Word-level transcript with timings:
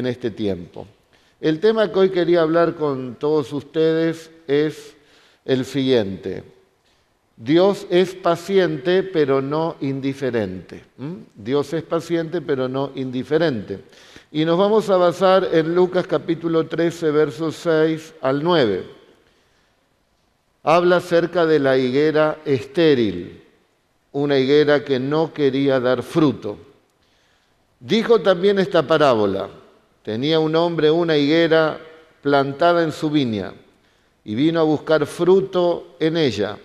en 0.00 0.06
este 0.06 0.30
tiempo. 0.30 0.86
El 1.40 1.58
tema 1.58 1.90
que 1.90 1.98
hoy 1.98 2.10
quería 2.10 2.42
hablar 2.42 2.76
con 2.76 3.16
todos 3.16 3.52
ustedes 3.52 4.30
es 4.46 4.94
el 5.44 5.64
siguiente. 5.64 6.44
Dios 7.36 7.84
es 7.90 8.14
paciente 8.14 9.02
pero 9.02 9.42
no 9.42 9.74
indiferente. 9.80 10.84
Dios 11.34 11.72
es 11.72 11.82
paciente 11.82 12.40
pero 12.40 12.68
no 12.68 12.92
indiferente. 12.94 13.80
Y 14.30 14.44
nos 14.44 14.56
vamos 14.56 14.88
a 14.88 14.98
basar 14.98 15.48
en 15.50 15.74
Lucas 15.74 16.06
capítulo 16.06 16.68
13, 16.68 17.10
versos 17.10 17.56
6 17.56 18.14
al 18.20 18.44
9. 18.44 18.84
Habla 20.62 20.98
acerca 20.98 21.44
de 21.44 21.58
la 21.58 21.76
higuera 21.76 22.38
estéril, 22.44 23.42
una 24.12 24.38
higuera 24.38 24.84
que 24.84 25.00
no 25.00 25.32
quería 25.32 25.80
dar 25.80 26.04
fruto. 26.04 26.56
Dijo 27.80 28.20
también 28.20 28.60
esta 28.60 28.86
parábola. 28.86 29.48
Tenía 30.08 30.40
un 30.40 30.56
hombre 30.56 30.90
una 30.90 31.18
higuera 31.18 31.78
plantada 32.22 32.82
en 32.82 32.92
su 32.92 33.10
viña 33.10 33.52
y 34.24 34.34
vino 34.34 34.58
a 34.58 34.62
buscar 34.62 35.04
fruto 35.04 35.96
en 36.00 36.16
ella 36.16 36.56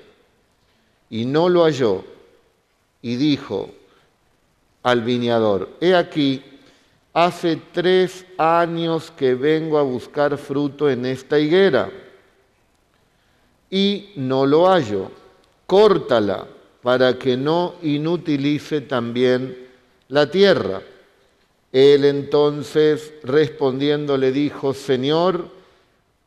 y 1.09 1.25
no 1.25 1.49
lo 1.49 1.65
halló 1.65 2.05
y 3.01 3.17
dijo 3.17 3.69
al 4.81 5.01
viñador, 5.01 5.71
he 5.81 5.93
aquí, 5.93 6.41
hace 7.11 7.59
tres 7.73 8.25
años 8.37 9.11
que 9.11 9.35
vengo 9.35 9.77
a 9.77 9.83
buscar 9.83 10.37
fruto 10.37 10.89
en 10.89 11.05
esta 11.05 11.37
higuera 11.37 11.91
y 13.69 14.13
no 14.15 14.45
lo 14.45 14.69
hallo, 14.69 15.11
córtala 15.67 16.47
para 16.81 17.19
que 17.19 17.35
no 17.35 17.75
inutilice 17.81 18.79
también 18.79 19.67
la 20.07 20.31
tierra. 20.31 20.81
Él 21.73 22.05
entonces 22.05 23.13
respondiendo 23.23 24.15
le 24.15 24.31
dijo, 24.31 24.75
Señor, 24.75 25.47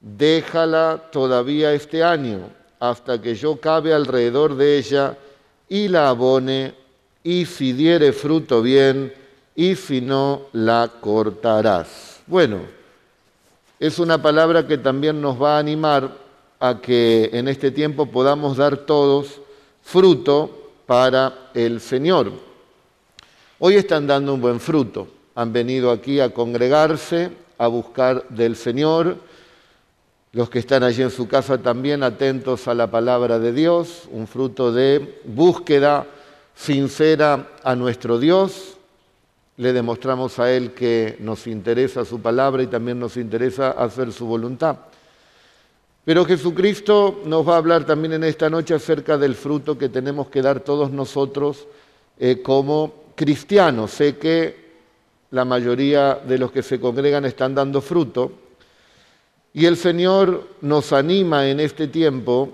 déjala 0.01 1.05
todavía 1.13 1.73
este 1.73 2.03
año, 2.03 2.51
hasta 2.81 3.23
que 3.23 3.37
yo 3.37 3.57
cabe 3.61 3.95
alrededor 3.95 4.57
de 4.57 4.77
ella 4.77 5.17
y 5.69 5.87
la 5.87 6.09
abone, 6.09 6.75
y 7.23 7.47
si 7.47 7.73
diere 7.73 8.13
fruto 8.13 8.61
bien, 8.61 9.15
y 9.55 9.77
si 9.77 10.01
no, 10.01 10.43
la 10.53 10.91
cortarás. 11.01 12.21
Bueno, 12.27 12.63
es 13.79 14.01
una 14.01 14.21
palabra 14.21 14.67
que 14.67 14.79
también 14.79 15.21
nos 15.21 15.41
va 15.41 15.57
a 15.57 15.61
animar 15.61 16.11
a 16.59 16.81
que 16.81 17.31
en 17.33 17.47
este 17.47 17.71
tiempo 17.71 18.07
podamos 18.07 18.57
dar 18.57 18.79
todos 18.79 19.41
fruto 19.81 20.73
para 20.87 21.51
el 21.55 21.81
Señor. 21.81 22.33
Hoy 23.61 23.77
están 23.77 24.09
dando 24.09 24.35
un 24.35 24.41
buen 24.41 24.59
fruto 24.59 25.15
han 25.37 25.53
venido 25.53 25.91
aquí 25.91 26.19
a 26.19 26.31
congregarse, 26.31 27.31
a 27.59 27.67
buscar 27.69 28.27
del 28.31 28.57
Señor. 28.57 29.19
Los 30.33 30.49
que 30.49 30.59
están 30.59 30.83
allí 30.83 31.03
en 31.03 31.11
su 31.11 31.29
casa 31.29 31.59
también 31.59 32.03
atentos 32.03 32.67
a 32.69 32.75
la 32.75 32.91
palabra 32.91 33.39
de 33.39 33.53
Dios, 33.53 34.09
un 34.11 34.27
fruto 34.27 34.73
de 34.73 35.21
búsqueda 35.25 36.07
sincera 36.55 37.51
a 37.63 37.77
nuestro 37.77 38.19
Dios. 38.19 38.79
Le 39.59 39.75
demostramos 39.75 40.39
a 40.39 40.51
Él 40.51 40.73
que 40.73 41.17
nos 41.21 41.47
interesa 41.47 42.07
su 42.07 42.21
palabra 42.21 42.63
y 42.63 42.67
también 42.67 42.99
nos 42.99 43.19
interesa 43.19 43.73
hacer 43.73 44.13
su 44.13 44.27
voluntad. 44.27 44.79
Pero 46.07 46.25
Jesucristo 46.25 47.21
nos 47.27 47.47
va 47.47 47.55
a 47.55 47.59
hablar 47.59 47.85
también 47.85 48.15
en 48.15 48.25
esta 48.25 48.49
noche 48.49 48.73
acerca 48.73 49.19
del 49.19 49.35
fruto 49.35 49.77
que 49.77 49.91
tenemos 49.91 50.29
que 50.29 50.41
dar 50.41 50.61
todos 50.61 50.91
nosotros 50.91 51.67
eh, 52.19 52.41
como 52.43 53.05
cristianos. 53.15 53.91
Sé 53.91 54.17
que 54.17 54.66
la 55.31 55.45
mayoría 55.45 56.15
de 56.15 56.39
los 56.39 56.53
que 56.53 56.63
se 56.63 56.81
congregan 56.81 57.25
están 57.25 57.55
dando 57.55 57.81
fruto. 57.81 58.33
Y 59.53 59.67
el 59.67 59.77
Señor 59.77 60.49
nos 60.61 60.93
anima 60.93 61.49
en 61.49 61.61
este 61.61 61.89
tiempo 61.89 62.51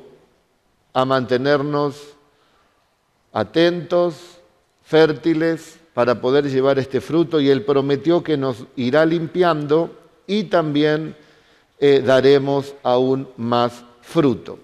a 0.92 1.04
mantenernos 1.04 2.14
atentos, 3.32 4.38
fértiles, 4.82 5.78
para 5.94 6.20
poder 6.20 6.48
llevar 6.48 6.78
este 6.78 7.00
fruto 7.00 7.40
y 7.40 7.50
Él 7.50 7.64
prometió 7.64 8.22
que 8.22 8.36
nos 8.36 8.64
irá 8.76 9.04
limpiando 9.04 9.90
y 10.26 10.44
también 10.44 11.16
eh, 11.78 12.02
daremos 12.04 12.74
aún 12.82 13.28
más 13.36 13.84
fruto. 14.00 14.58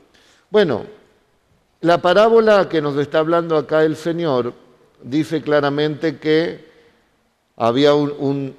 Bueno, 0.50 0.86
la 1.80 2.00
parábola 2.00 2.68
que 2.68 2.80
nos 2.80 2.96
está 2.96 3.18
hablando 3.18 3.56
acá 3.56 3.84
el 3.84 3.96
Señor 3.96 4.54
dice 5.02 5.42
claramente 5.42 6.18
que 6.18 6.67
había 7.58 7.92
un, 7.92 8.54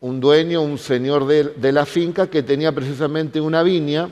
dueño, 0.00 0.62
un 0.62 0.76
señor 0.76 1.26
de, 1.26 1.72
la 1.72 1.86
finca 1.86 2.28
que 2.28 2.42
tenía 2.42 2.70
precisamente 2.70 3.40
una 3.40 3.62
viña 3.62 4.10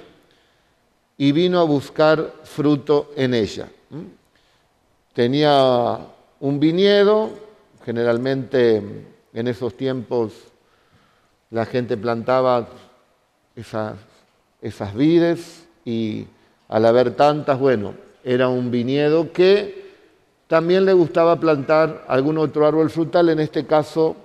y 1.19 1.33
vino 1.33 1.61
a 1.61 1.65
buscar 1.65 2.33
fruto 2.45 3.13
en 3.17 3.35
ella. 3.35 3.69
Tenía 5.13 5.99
un 6.41 6.59
viñedo, 6.59 7.31
generalmente 7.85 8.83
en 9.35 9.47
esos 9.47 9.77
tiempos 9.77 10.33
la 11.51 11.67
gente 11.67 11.99
plantaba 11.99 12.69
esas, 13.55 14.95
vides 14.95 15.67
y 15.85 16.27
al 16.69 16.87
haber 16.87 17.11
tantas, 17.11 17.59
bueno, 17.59 17.95
era 18.25 18.49
un 18.49 18.71
viñedo 18.71 19.33
que 19.33 19.91
también 20.47 20.87
le 20.87 20.95
gustaba 20.95 21.39
plantar 21.39 22.07
algún 22.09 22.39
otro 22.39 22.67
árbol 22.67 22.89
frutal, 22.89 23.29
en 23.29 23.41
este 23.41 23.67
caso 23.67 24.17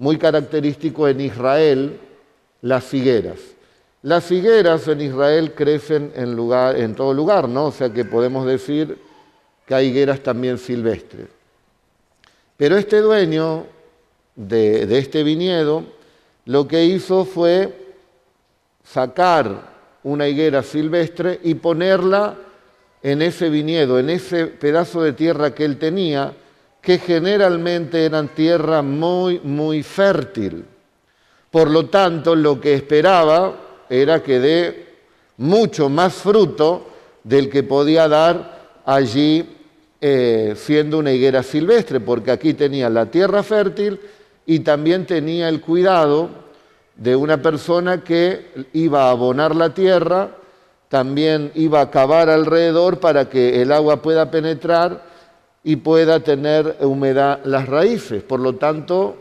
muy 0.00 0.16
característico 0.16 1.06
en 1.06 1.20
Israel, 1.20 2.00
las 2.62 2.84
figueras. 2.84 3.38
Las 4.00 4.24
figueras 4.24 4.88
en 4.88 5.02
Israel 5.02 5.52
crecen 5.54 6.10
en, 6.16 6.94
todo 6.94 7.12
lugar, 7.12 7.50
¿no? 7.50 7.66
O 7.66 7.70
sea 7.70 7.90
que 7.90 8.06
podemos 8.06 8.46
decir 8.46 8.96
que 9.66 9.74
hay 9.74 9.88
higueras 9.88 10.20
también 10.20 10.56
silvestres. 10.56 11.26
Pero 12.56 12.78
este 12.78 13.02
dueño 13.02 13.66
de 14.34 14.98
este 14.98 15.22
viñedo 15.22 15.84
lo 16.46 16.66
que 16.66 16.82
hizo 16.82 17.26
fue 17.26 17.94
sacar 18.82 19.70
una 20.02 20.26
higuera 20.28 20.62
silvestre 20.62 21.40
y 21.42 21.54
ponerla 21.56 22.36
en 23.02 23.20
ese 23.20 23.50
viñedo, 23.50 23.98
en 23.98 24.08
ese 24.08 24.46
pedazo 24.46 25.02
de 25.02 25.12
tierra 25.12 25.54
que 25.54 25.66
él 25.66 25.78
tenía, 25.78 26.32
que 26.80 26.98
generalmente 26.98 28.04
eran 28.04 28.28
tierra 28.28 28.82
muy, 28.82 29.40
muy 29.40 29.82
fértil. 29.82 30.64
Por 31.50 31.70
lo 31.70 31.86
tanto, 31.86 32.34
lo 32.34 32.60
que 32.60 32.74
esperaba 32.74 33.54
era 33.88 34.22
que 34.22 34.38
dé 34.38 34.86
mucho 35.36 35.88
más 35.88 36.14
fruto 36.14 36.86
del 37.24 37.50
que 37.50 37.62
podía 37.62 38.08
dar 38.08 38.80
allí 38.86 39.56
eh, 40.00 40.54
siendo 40.56 40.98
una 40.98 41.12
higuera 41.12 41.42
silvestre, 41.42 42.00
porque 42.00 42.30
aquí 42.30 42.54
tenía 42.54 42.88
la 42.88 43.06
tierra 43.06 43.42
fértil 43.42 44.00
y 44.46 44.60
también 44.60 45.06
tenía 45.06 45.48
el 45.48 45.60
cuidado 45.60 46.30
de 46.96 47.16
una 47.16 47.42
persona 47.42 48.02
que 48.02 48.66
iba 48.72 49.04
a 49.04 49.10
abonar 49.10 49.54
la 49.54 49.74
tierra, 49.74 50.30
también 50.88 51.52
iba 51.54 51.80
a 51.80 51.90
cavar 51.90 52.30
alrededor 52.30 53.00
para 53.00 53.28
que 53.28 53.60
el 53.60 53.72
agua 53.72 54.02
pueda 54.02 54.30
penetrar 54.30 55.09
y 55.62 55.76
pueda 55.76 56.20
tener 56.20 56.76
humedad 56.80 57.40
las 57.44 57.68
raíces. 57.68 58.22
Por 58.22 58.40
lo 58.40 58.54
tanto, 58.54 59.16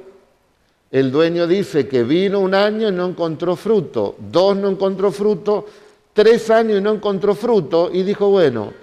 el 0.92 1.12
dueño 1.12 1.48
dice 1.48 1.88
que 1.88 2.04
vino 2.04 2.40
un 2.40 2.54
año 2.54 2.90
y 2.90 2.92
no 2.92 3.08
encontró 3.08 3.56
fruto, 3.56 4.16
dos 4.20 4.58
no 4.58 4.70
encontró 4.70 5.12
fruto, 5.12 5.66
tres 6.14 6.50
años 6.50 6.80
y 6.80 6.82
no 6.82 6.94
encontró 6.94 7.36
fruto, 7.36 7.90
y 7.92 8.04
dijo, 8.04 8.30
bueno, 8.30 8.74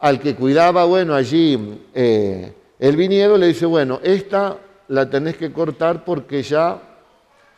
al 0.00 0.20
que 0.20 0.34
cuidaba, 0.34 0.84
bueno, 0.84 1.14
allí 1.14 1.80
eh, 1.94 2.52
el 2.78 2.96
viñedo, 2.96 3.38
le 3.38 3.48
dice, 3.48 3.66
bueno, 3.66 4.00
esta 4.02 4.58
la 4.88 5.08
tenés 5.08 5.36
que 5.36 5.52
cortar 5.52 6.04
porque 6.04 6.42
ya 6.42 6.80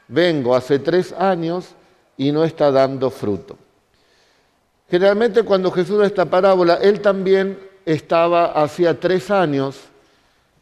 vengo 0.09 0.55
hace 0.55 0.79
tres 0.79 1.13
años 1.13 1.75
y 2.17 2.31
no 2.33 2.45
está 2.45 2.71
dando 2.71 3.11
fruto. 3.11 3.57
Generalmente 4.91 5.43
cuando 5.43 5.71
Jesús 5.71 5.99
da 5.99 6.07
esta 6.07 6.27
parábola, 6.27 6.75
él 6.75 7.01
también 7.01 7.59
estaba 7.85 8.53
hacía 8.53 8.99
tres 8.99 9.31
años 9.31 9.81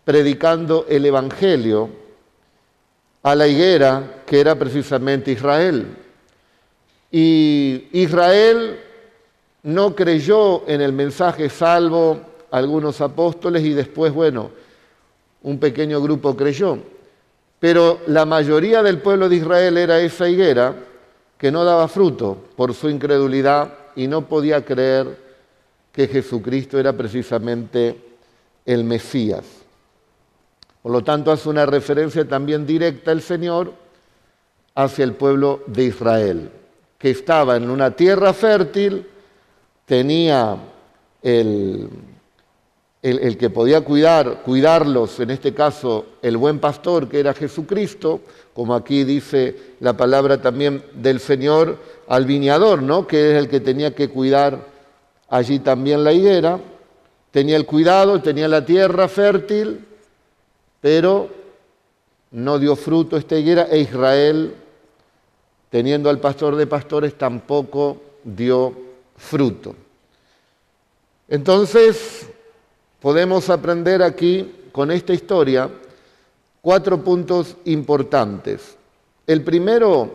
predicando 0.05 0.87
el 0.89 1.07
Evangelio 1.07 1.91
a 3.23 3.35
la 3.35 3.47
higuera 3.47 4.23
que 4.27 4.41
era 4.41 4.55
precisamente 4.55 5.33
Israel. 5.33 5.87
Y 7.11 7.89
Israel 7.93 8.81
no 9.63 9.95
creyó 9.95 10.69
en 10.69 10.81
el 10.81 10.93
mensaje 10.93 11.49
salvo 11.49 12.21
algunos 12.51 13.01
apóstoles 13.01 13.63
y 13.63 13.73
después, 13.73 14.13
bueno, 14.13 14.51
un 15.43 15.59
pequeño 15.59 16.01
grupo 16.01 16.37
creyó. 16.37 16.79
Pero 17.61 18.01
la 18.09 18.25
mayoría 18.25 18.83
del 18.83 18.99
pueblo 18.99 19.29
de 19.29 19.37
Israel 19.37 19.79
era 19.79 20.01
esa 20.01 20.29
higuera 20.29 20.75
que 21.39 21.53
no 21.53 21.65
daba 21.65 21.87
fruto 21.87 22.37
por 22.57 22.75
su 22.75 22.89
incredulidad 22.89 23.73
y 23.95 24.09
no 24.09 24.23
podía 24.27 24.65
creer 24.65 25.22
que 25.93 26.09
Jesucristo 26.09 26.79
era 26.81 26.95
precisamente 26.95 27.97
el 28.65 28.85
Mesías. 28.85 29.45
Por 30.83 30.91
lo 30.91 31.05
tanto, 31.05 31.31
hace 31.31 31.49
una 31.49 31.67
referencia 31.67 32.27
también 32.27 32.67
directa 32.67 33.13
el 33.13 33.23
Señor 33.23 33.73
hacia 34.75 35.05
el 35.05 35.15
pueblo 35.15 35.63
de 35.67 35.85
Israel, 35.85 36.51
que 36.99 37.11
estaba 37.11 37.57
en 37.57 37.71
una 37.71 37.91
tierra 37.93 38.33
fértil, 38.33 39.07
tenía 39.85 40.57
el, 41.23 41.89
el, 43.03 43.37
que 43.37 43.51
podía 43.51 43.83
cuidar, 43.83 44.43
cuidarlos, 44.43 45.21
en 45.21 45.31
este 45.31 45.53
caso 45.53 46.07
el 46.23 46.37
buen 46.37 46.59
pastor 46.59 47.09
que 47.09 47.21
era 47.21 47.35
Jesucristo, 47.35 48.21
como 48.55 48.75
aquí 48.75 49.05
dice 49.05 49.75
la 49.81 49.97
palabra 49.97 50.41
también 50.41 50.83
del 50.95 51.21
Señor 51.21 51.79
al 52.09 52.25
viñador, 52.25 52.83
¿no? 52.83 53.07
que 53.07 53.33
es 53.33 53.37
el 53.37 53.49
que 53.49 53.61
tenía 53.61 53.95
que 53.95 54.09
cuidar 54.09 54.72
allí 55.33 55.61
también 55.61 56.05
la 56.05 56.13
higuera, 56.13 56.61
tenía 57.31 57.57
el 57.57 57.65
cuidado, 57.65 58.21
tenía 58.21 58.49
la 58.49 58.67
tierra 58.67 59.09
fértil, 59.09 59.83
pero 60.79 61.31
no 62.33 62.59
dio 62.59 62.77
fruto 62.77 63.17
esta 63.17 63.39
higuera 63.39 63.67
e 63.71 63.79
Israel, 63.79 64.55
teniendo 65.71 66.11
al 66.11 66.21
pastor 66.21 66.55
de 66.55 66.67
pastores, 66.67 67.17
tampoco 67.17 67.97
dio 68.23 68.75
fruto. 69.17 69.75
Entonces, 71.29 72.29
podemos 73.01 73.49
aprender 73.49 74.03
aquí 74.03 74.67
con 74.71 74.91
esta 74.91 75.15
historia 75.15 75.71
cuatro 76.61 77.03
puntos 77.03 77.57
importantes. 77.65 78.77
El 79.27 79.43
primero, 79.43 80.13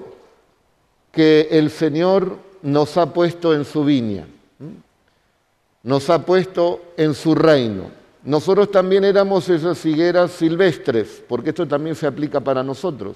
que 1.11 1.47
el 1.49 1.71
Señor 1.71 2.37
nos 2.61 2.95
ha 2.97 3.11
puesto 3.11 3.55
en 3.55 3.65
su 3.65 3.83
viña, 3.83 4.27
nos 5.87 6.09
ha 6.09 6.25
puesto 6.25 6.81
en 6.97 7.13
su 7.13 7.33
reino. 7.33 7.83
Nosotros 8.25 8.69
también 8.69 9.05
éramos 9.05 9.47
esas 9.47 9.85
higueras 9.85 10.31
silvestres, 10.31 11.23
porque 11.25 11.51
esto 11.51 11.65
también 11.65 11.95
se 11.95 12.05
aplica 12.05 12.41
para 12.41 12.61
nosotros. 12.61 13.15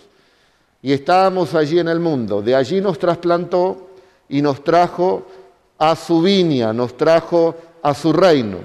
Y 0.82 0.94
estábamos 0.94 1.54
allí 1.54 1.80
en 1.80 1.90
el 1.90 2.00
mundo. 2.00 2.42
De 2.42 2.56
allí 2.56 2.80
nos 2.80 2.98
trasplantó 2.98 3.90
y 4.30 4.42
nos 4.42 4.64
trajo 4.64 5.28
a 5.78 5.98
su 5.98 6.22
viña, 6.22 6.72
nos 6.72 6.96
trajo 6.96 7.56
a 7.84 7.94
su 7.94 8.14
reino. 8.14 8.60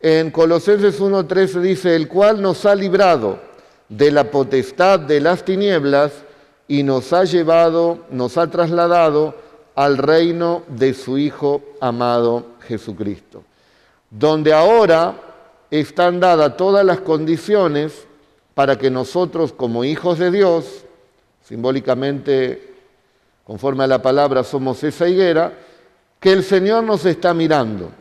En 0.00 0.30
Colosenses 0.30 0.98
1.13 0.98 1.60
dice, 1.60 1.94
el 1.94 2.08
cual 2.08 2.40
nos 2.40 2.64
ha 2.64 2.74
librado 2.74 3.40
de 3.90 4.10
la 4.10 4.30
potestad 4.30 5.00
de 5.00 5.20
las 5.20 5.44
tinieblas 5.44 6.12
y 6.66 6.82
nos 6.82 7.12
ha 7.12 7.24
llevado, 7.24 8.06
nos 8.10 8.38
ha 8.38 8.46
trasladado 8.46 9.34
al 9.78 9.96
reino 9.96 10.62
de 10.68 10.92
su 10.92 11.18
Hijo 11.18 11.62
amado 11.80 12.46
Jesucristo, 12.66 13.44
donde 14.10 14.52
ahora 14.52 15.14
están 15.70 16.18
dadas 16.18 16.56
todas 16.56 16.84
las 16.84 17.00
condiciones 17.00 18.06
para 18.54 18.76
que 18.76 18.90
nosotros 18.90 19.52
como 19.52 19.84
hijos 19.84 20.18
de 20.18 20.30
Dios, 20.30 20.84
simbólicamente, 21.44 22.74
conforme 23.44 23.84
a 23.84 23.86
la 23.86 24.02
palabra, 24.02 24.42
somos 24.42 24.82
esa 24.82 25.08
higuera, 25.08 25.52
que 26.18 26.32
el 26.32 26.42
Señor 26.42 26.82
nos 26.82 27.04
está 27.04 27.32
mirando 27.32 27.92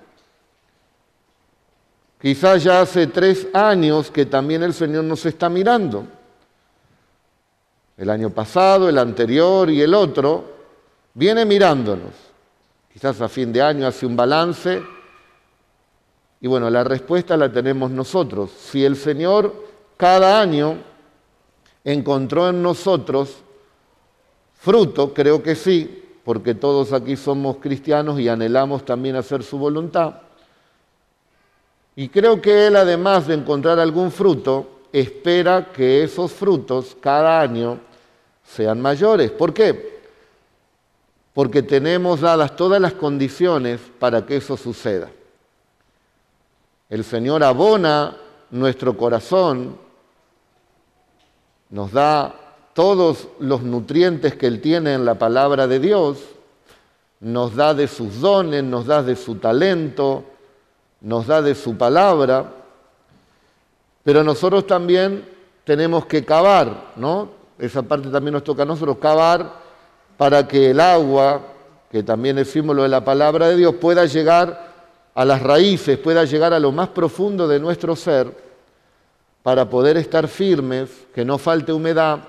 Quizás 2.20 2.64
ya 2.64 2.82
hace 2.82 3.08
tres 3.08 3.48
años 3.54 4.10
que 4.10 4.26
también 4.26 4.64
el 4.64 4.74
Señor 4.74 5.04
nos 5.04 5.26
está 5.26 5.50
mirando. 5.50 6.08
El 7.96 8.10
año 8.10 8.32
pasado, 8.32 8.90
el 8.90 8.98
anterior 8.98 9.70
y 9.70 9.82
el 9.82 9.94
otro, 9.94 10.57
viene 11.18 11.46
mirándonos. 11.46 12.14
Quizás 12.94 13.20
a 13.22 13.28
fin 13.28 13.52
de 13.52 13.60
año 13.62 13.88
hace 13.88 14.06
un 14.06 14.16
balance. 14.16 14.84
Y 16.40 16.48
bueno, 16.48 16.70
la 16.70 16.84
respuesta 16.84 17.36
la 17.36 17.52
tenemos 17.52 17.90
nosotros. 17.90 18.52
Si 18.52 18.86
el 18.86 18.96
Señor 18.96 19.52
cada 19.98 20.40
año 20.40 20.78
encontró 21.84 22.50
en 22.50 22.62
nosotros 22.62 23.38
fruto, 24.60 25.12
creo 25.14 25.42
que 25.42 25.56
sí, 25.56 26.04
porque 26.24 26.54
todos 26.54 26.94
aquí 26.94 27.16
somos 27.16 27.58
cristianos 27.58 28.20
y 28.20 28.30
anhelamos 28.30 28.86
también 28.86 29.16
hacer 29.16 29.42
su 29.42 29.58
voluntad. 29.58 30.22
Y 31.96 32.10
creo 32.10 32.40
que 32.40 32.68
Él, 32.68 32.76
además 32.76 33.26
de 33.26 33.34
encontrar 33.34 33.80
algún 33.80 34.12
fruto, 34.12 34.82
espera 34.94 35.72
que 35.74 36.04
esos 36.04 36.32
frutos 36.32 36.96
cada 37.02 37.42
año 37.42 37.80
sean 38.44 38.80
mayores. 38.80 39.32
¿Por 39.32 39.52
qué? 39.52 39.97
Porque 41.38 41.62
tenemos 41.62 42.22
dadas 42.22 42.56
todas 42.56 42.82
las 42.82 42.94
condiciones 42.94 43.80
para 44.00 44.26
que 44.26 44.38
eso 44.38 44.58
suceda. 44.58 45.12
El 46.90 47.04
Señor 47.04 47.44
abona 47.44 48.18
nuestro 48.50 48.98
corazón, 48.98 49.78
nos 51.70 51.92
da 51.92 52.34
todos 52.74 53.28
los 53.38 53.62
nutrientes 53.62 54.34
que 54.34 54.48
Él 54.48 54.62
tiene 54.62 54.96
en 54.96 55.06
la 55.06 55.14
palabra 55.14 55.68
de 55.68 55.80
Dios, 55.80 56.18
nos 57.20 57.56
da 57.56 57.76
de 57.76 57.88
sus 57.88 58.20
dones, 58.20 58.64
nos 58.64 58.88
da 58.88 59.04
de 59.04 59.16
su 59.16 59.36
talento, 59.36 60.24
nos 61.02 61.28
da 61.28 61.44
de 61.44 61.54
su 61.54 61.78
palabra, 61.78 62.52
pero 64.04 64.24
nosotros 64.24 64.66
también 64.66 65.24
tenemos 65.66 66.08
que 66.08 66.26
cavar, 66.26 66.94
¿no? 66.96 67.30
Esa 67.60 67.84
parte 67.84 68.10
también 68.10 68.34
nos 68.34 68.44
toca 68.44 68.64
a 68.64 68.66
nosotros, 68.66 68.98
cavar 68.98 69.67
para 70.18 70.48
que 70.48 70.72
el 70.72 70.80
agua, 70.80 71.42
que 71.92 72.04
también 72.04 72.38
es 72.40 72.50
símbolo 72.50 72.84
de 72.84 72.90
la 72.90 73.06
palabra 73.06 73.50
de 73.50 73.56
Dios, 73.56 73.76
pueda 73.76 74.06
llegar 74.06 74.68
a 75.14 75.26
las 75.26 75.42
raíces, 75.42 75.98
pueda 75.98 76.26
llegar 76.26 76.54
a 76.54 76.60
lo 76.60 76.72
más 76.72 76.90
profundo 76.90 77.48
de 77.48 77.60
nuestro 77.60 77.96
ser, 77.96 78.48
para 79.44 79.70
poder 79.70 79.96
estar 79.96 80.28
firmes, 80.28 80.90
que 81.16 81.24
no 81.24 81.38
falte 81.38 81.72
humedad 81.72 82.20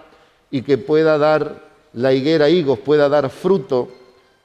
y 0.50 0.62
que 0.62 0.79
pueda 0.79 1.19
dar 1.19 1.62
la 1.93 2.12
higuera 2.12 2.49
higos, 2.49 2.79
pueda 2.79 3.08
dar 3.08 3.29
fruto 3.31 3.88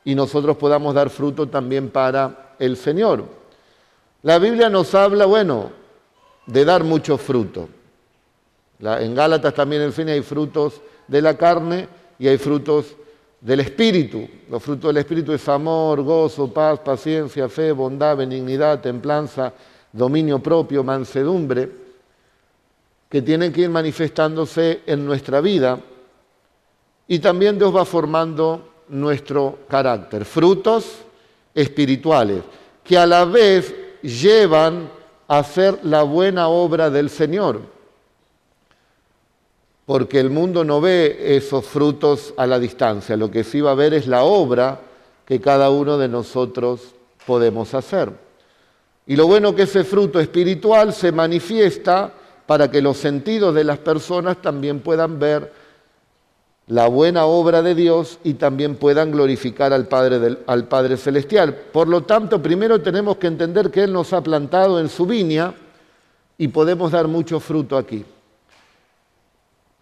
y 0.03 0.15
nosotros 0.15 0.57
podamos 0.57 0.95
dar 0.95 1.09
fruto 1.09 1.47
también 1.47 1.89
para 1.89 2.55
el 2.57 2.75
Señor. 2.77 3.25
La 4.23 4.39
Biblia 4.39 4.69
nos 4.69 4.95
habla, 4.95 5.25
bueno, 5.25 5.71
de 6.45 6.65
dar 6.65 6.83
mucho 6.83 7.17
fruto. 7.17 7.69
en 8.79 9.15
Gálatas 9.15 9.53
también 9.53 9.81
en 9.83 9.93
fin 9.93 10.09
hay 10.09 10.21
frutos 10.21 10.81
de 11.07 11.21
la 11.21 11.37
carne 11.37 11.87
y 12.17 12.27
hay 12.27 12.37
frutos 12.37 12.95
del 13.43 13.59
Espíritu. 13.59 14.25
Los 14.49 14.63
frutos 14.63 14.89
del 14.89 14.97
Espíritu 14.97 15.33
es 15.33 15.47
amor, 15.49 16.01
gozo, 16.01 16.51
paz, 16.51 16.79
paciencia, 16.79 17.49
fe, 17.49 17.73
bondad, 17.73 18.15
benignidad, 18.15 18.79
templanza, 18.79 19.53
dominio 19.91 20.39
propio, 20.39 20.83
mansedumbre, 20.83 21.69
que 23.09 23.21
tienen 23.21 23.51
que 23.51 23.61
ir 23.61 23.69
manifestándose 23.69 24.81
en 24.85 25.05
nuestra 25.05 25.41
vida. 25.41 25.79
Y 27.07 27.19
también 27.19 27.57
Dios 27.57 27.75
va 27.75 27.83
formando 27.83 28.69
nuestro 28.87 29.59
carácter, 29.67 30.23
frutos 30.23 30.99
espirituales, 31.53 32.43
que 32.83 32.97
a 32.97 33.05
la 33.05 33.25
vez 33.25 33.75
llevan 34.01 34.89
a 35.27 35.39
hacer 35.39 35.79
la 35.83 36.03
buena 36.03 36.47
obra 36.47 36.89
del 36.89 37.09
Señor. 37.09 37.72
Porque 39.85 40.19
el 40.19 40.29
mundo 40.29 40.63
no 40.63 40.79
ve 40.79 41.35
esos 41.35 41.65
frutos 41.65 42.33
a 42.37 42.47
la 42.47 42.57
distancia, 42.57 43.17
lo 43.17 43.29
que 43.29 43.43
sí 43.43 43.59
va 43.59 43.71
a 43.71 43.75
ver 43.75 43.93
es 43.93 44.07
la 44.07 44.23
obra 44.23 44.79
que 45.25 45.41
cada 45.41 45.69
uno 45.69 45.97
de 45.97 46.07
nosotros 46.07 46.95
podemos 47.25 47.73
hacer. 47.73 48.11
Y 49.05 49.15
lo 49.15 49.27
bueno 49.27 49.53
que 49.53 49.63
ese 49.63 49.83
fruto 49.83 50.19
espiritual 50.19 50.93
se 50.93 51.11
manifiesta 51.11 52.13
para 52.45 52.71
que 52.71 52.81
los 52.81 52.97
sentidos 52.97 53.53
de 53.53 53.63
las 53.63 53.77
personas 53.79 54.41
también 54.41 54.79
puedan 54.79 55.19
ver 55.19 55.51
la 56.67 56.87
buena 56.87 57.25
obra 57.25 57.61
de 57.61 57.75
Dios 57.75 58.19
y 58.23 58.35
también 58.35 58.75
puedan 58.75 59.11
glorificar 59.11 59.73
al 59.73 59.87
Padre, 59.87 60.37
al 60.47 60.65
Padre 60.65 60.95
Celestial. 60.95 61.53
Por 61.53 61.89
lo 61.89 62.03
tanto, 62.03 62.41
primero 62.41 62.81
tenemos 62.81 63.17
que 63.17 63.27
entender 63.27 63.69
que 63.69 63.83
Él 63.83 63.91
nos 63.91 64.13
ha 64.13 64.21
plantado 64.21 64.79
en 64.79 64.87
su 64.87 65.05
viña 65.05 65.53
y 66.37 66.47
podemos 66.47 66.91
dar 66.91 67.07
mucho 67.07 67.41
fruto 67.41 67.77
aquí. 67.77 68.05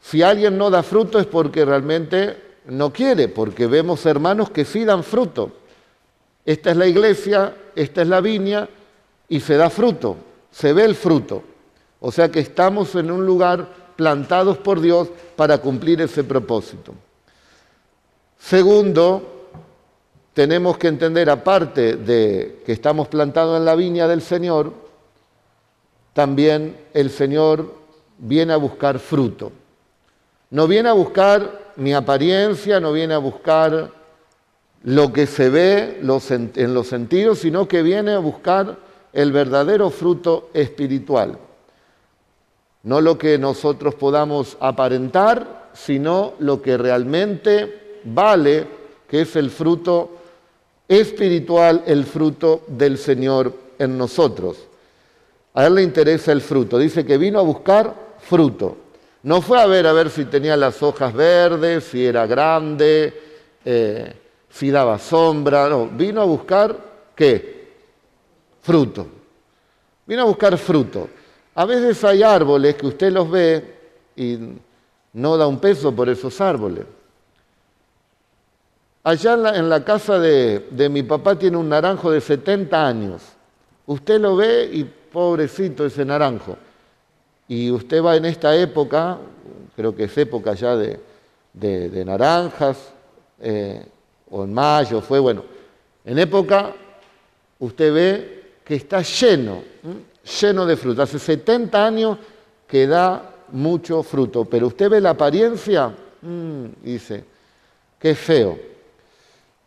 Si 0.01 0.24
alguien 0.24 0.58
no 0.58 0.70
da 0.70 0.84
fruto 0.84 1.20
es 1.20 1.27
porque 1.27 1.63
realmente 1.63 2.38
no 2.65 2.91
quiere, 2.91 3.27
porque 3.27 3.67
vemos 3.67 4.05
hermanos 4.05 4.50
que 4.50 4.65
sí 4.65 4.84
dan 4.84 5.03
fruto. 5.03 5.51
Esta 6.46 6.72
es 6.72 6.77
la 6.77 6.88
iglesia, 6.88 7.55
esta 7.75 8.01
es 8.01 8.08
la 8.08 8.20
viña 8.20 8.67
y 9.29 9.39
se 9.39 9.55
da 9.58 9.70
fruto, 9.70 10.17
se 10.51 10.74
ve 10.74 10.84
el 10.84 10.96
fruto. 10.96 11.43
O 12.00 12.12
sea 12.12 12.29
que 12.29 12.39
estamos 12.39 12.96
en 12.96 13.12
un 13.12 13.25
lugar 13.25 13.67
plantados 13.96 14.58
por 14.58 14.81
Dios 14.81 15.10
para 15.36 15.60
cumplir 15.60 16.01
ese 16.01 16.24
propósito. 16.24 16.93
Segundo, 18.39 19.50
tenemos 20.34 20.77
que 20.77 20.88
entender, 20.88 21.29
aparte 21.29 21.98
de 21.98 22.63
que 22.65 22.72
estamos 22.72 23.08
plantados 23.08 23.58
en 23.60 23.65
la 23.65 23.75
viña 23.75 24.08
del 24.08 24.24
Señor, 24.24 24.74
también 26.13 26.75
el 26.93 27.12
Señor 27.12 27.75
viene 28.17 28.53
a 28.53 28.58
buscar 28.58 28.98
fruto. 28.98 29.51
No 30.51 30.67
viene 30.67 30.89
a 30.89 30.93
buscar 30.93 31.74
mi 31.77 31.93
apariencia, 31.93 32.79
no 32.79 32.93
viene 32.93 33.15
a 33.15 33.17
buscar 33.17 33.91
lo 34.84 35.12
que 35.12 35.25
se 35.25 35.50
ve 35.50 36.00
en 36.01 36.74
los 36.74 36.88
sentidos, 36.88 37.39
sino 37.39 37.67
que 37.67 37.81
viene 37.81 38.13
a 38.13 38.20
buscar 38.20 38.77
el 39.13 39.31
verdadero 39.31 39.89
fruto 39.89 40.50
espiritual 40.53 41.38
no 42.84 43.01
lo 43.01 43.17
que 43.17 43.38
nosotros 43.38 43.96
podamos 43.96 44.58
aparentar, 44.60 45.70
sino 45.74 46.34
lo 46.39 46.62
que 46.62 46.77
realmente 46.77 48.00
vale, 48.03 48.67
que 49.08 49.22
es 49.22 49.36
el 49.36 49.51
fruto 49.51 50.17
espiritual, 50.88 51.84
el 51.86 52.05
fruto 52.05 52.63
del 52.67 52.98
Señor 52.98 53.53
en 53.77 53.98
nosotros. 53.98 54.58
A 55.53 55.67
él 55.67 55.75
le 55.75 55.84
interesa 55.84 56.31
el 56.31 56.41
fruto. 56.41 56.77
Dice 56.77 57.05
que 57.05 57.17
vino 57.17 57.39
a 57.39 57.43
buscar 57.43 57.93
fruto. 58.20 58.77
No 59.24 59.42
fue 59.42 59.62
a 59.62 59.68
ver 59.68 59.86
a 59.86 59.94
ver 59.94 60.10
si 60.10 60.25
tenía 60.25 60.58
las 60.58 60.82
hojas 60.82 61.13
verdes, 61.13 61.84
si 61.84 62.06
era 62.06 62.25
grande, 62.25 63.13
eh, 63.63 64.13
si 64.50 64.72
daba 64.72 64.98
sombra. 64.98 65.70
No, 65.70 65.88
vino 65.88 66.22
a 66.22 66.25
buscar 66.25 66.75
qué? 67.16 67.70
Fruto. 68.62 69.08
Vino 70.08 70.24
a 70.24 70.25
buscar 70.25 70.58
fruto. 70.58 71.08
A 71.54 71.66
veces 71.66 72.04
hay 72.04 72.24
árboles 72.24 72.75
que 72.75 72.88
usted 72.88 73.12
los 73.12 73.30
ve 73.30 73.75
y 74.16 74.40
no 75.13 75.38
da 75.38 75.46
un 75.46 75.60
peso 75.60 75.94
por 75.94 76.10
esos 76.10 76.42
árboles. 76.42 76.86
Allá 79.04 79.34
en 79.56 79.70
la, 79.70 79.84
casa 79.84 80.20
de, 80.20 80.68
de, 80.70 80.90
mi 80.90 81.04
papá 81.04 81.36
tiene 81.36 81.58
un 81.58 81.70
naranjo 81.70 82.12
de 82.12 82.22
70 82.22 82.88
años. 82.88 83.22
Usted 83.88 84.20
lo 84.20 84.36
ve 84.36 84.70
y 84.72 84.84
pobrecito 84.84 85.86
ese 85.86 86.06
naranjo. 86.06 86.56
Y 87.51 87.70
usted 87.70 88.01
va 88.01 88.15
en 88.15 88.24
esta 88.24 88.55
época, 88.55 89.17
creo 89.75 89.93
que 89.93 90.05
es 90.05 90.17
época 90.17 90.53
ya 90.53 90.74
de, 90.77 91.01
de, 91.51 92.05
naranjas, 92.05 92.77
eh, 93.41 93.86
o 94.29 94.46
en 94.46 94.53
mayo 94.53 95.01
fue, 95.01 95.20
bueno, 95.20 95.43
en 96.05 96.17
época 96.17 96.74
usted 97.60 97.93
ve 97.93 98.43
que 98.63 98.75
está 98.75 99.01
lleno, 99.01 99.63
lleno 100.39 100.65
de 100.65 100.77
fruta. 100.77 101.03
Hace 101.03 101.20
70 101.20 101.86
años 101.86 102.17
que 102.65 102.88
da 102.88 103.36
mucho 103.51 104.01
fruto, 104.01 104.46
pero 104.46 104.67
usted 104.67 104.89
ve 104.89 105.01
la 105.01 105.10
apariencia, 105.10 105.93
dice, 106.81 107.25
qué 108.00 108.15
feo. 108.15 108.58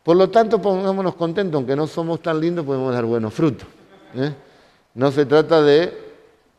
Por 0.03 0.17
lo 0.17 0.31
tanto, 0.31 0.59
pongámonos 0.59 1.17
contentos, 1.17 1.59
aunque 1.59 1.77
no 1.77 1.87
somos 1.87 2.23
tan 2.23 2.41
lindos, 2.41 2.65
podemos 2.65 2.95
dar 2.95 3.05
buenos 3.05 3.35
frutos. 3.35 3.69
¿eh? 4.15 4.33
No 4.95 5.13
se 5.13 5.27
trata 5.27 5.61
de 5.61 5.93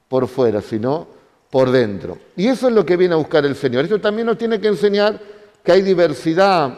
por 0.08 0.28
fuera, 0.28 0.62
sino 0.62 1.15
por 1.50 1.72
dentro. 1.72 2.18
Y 2.36 2.48
eso 2.48 2.68
es 2.68 2.74
lo 2.74 2.86
que 2.86 2.98
viene 2.98 3.14
a 3.14 3.18
buscar 3.18 3.46
el 3.46 3.56
Señor. 3.56 3.84
Esto 3.84 4.02
también 4.02 4.28
nos 4.28 4.38
tiene 4.38 4.60
que 4.60 4.68
enseñar 4.68 5.20
que 5.64 5.72
hay 5.72 5.82
diversidad 5.82 6.78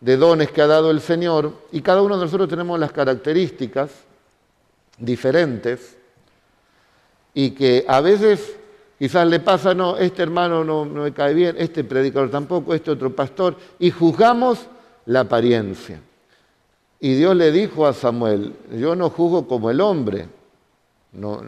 de 0.00 0.16
dones 0.16 0.50
que 0.50 0.62
ha 0.62 0.66
dado 0.66 0.90
el 0.90 1.00
Señor 1.00 1.52
y 1.72 1.80
cada 1.80 2.02
uno 2.02 2.16
de 2.16 2.24
nosotros 2.24 2.48
tenemos 2.48 2.78
las 2.78 2.92
características 2.92 3.90
diferentes 4.98 5.96
y 7.34 7.50
que 7.50 7.84
a 7.86 8.00
veces 8.00 8.56
quizás 8.98 9.26
le 9.26 9.40
pasa, 9.40 9.74
no, 9.74 9.96
este 9.98 10.22
hermano 10.22 10.64
no, 10.64 10.84
me 10.84 11.12
cae 11.12 11.34
bien, 11.34 11.56
este 11.58 11.84
predicador 11.84 12.30
tampoco, 12.30 12.74
este 12.74 12.90
otro 12.90 13.14
pastor, 13.14 13.56
y 13.78 13.90
juzgamos 13.90 14.66
la 15.04 15.20
apariencia. 15.20 16.00
Y 16.98 17.14
Dios 17.14 17.36
le 17.36 17.52
dijo 17.52 17.86
a 17.86 17.92
Samuel, 17.92 18.54
yo 18.78 18.96
no 18.96 19.10
juzgo 19.10 19.46
como 19.46 19.70
el 19.70 19.80
hombre, 19.82 20.28
no, 21.12 21.42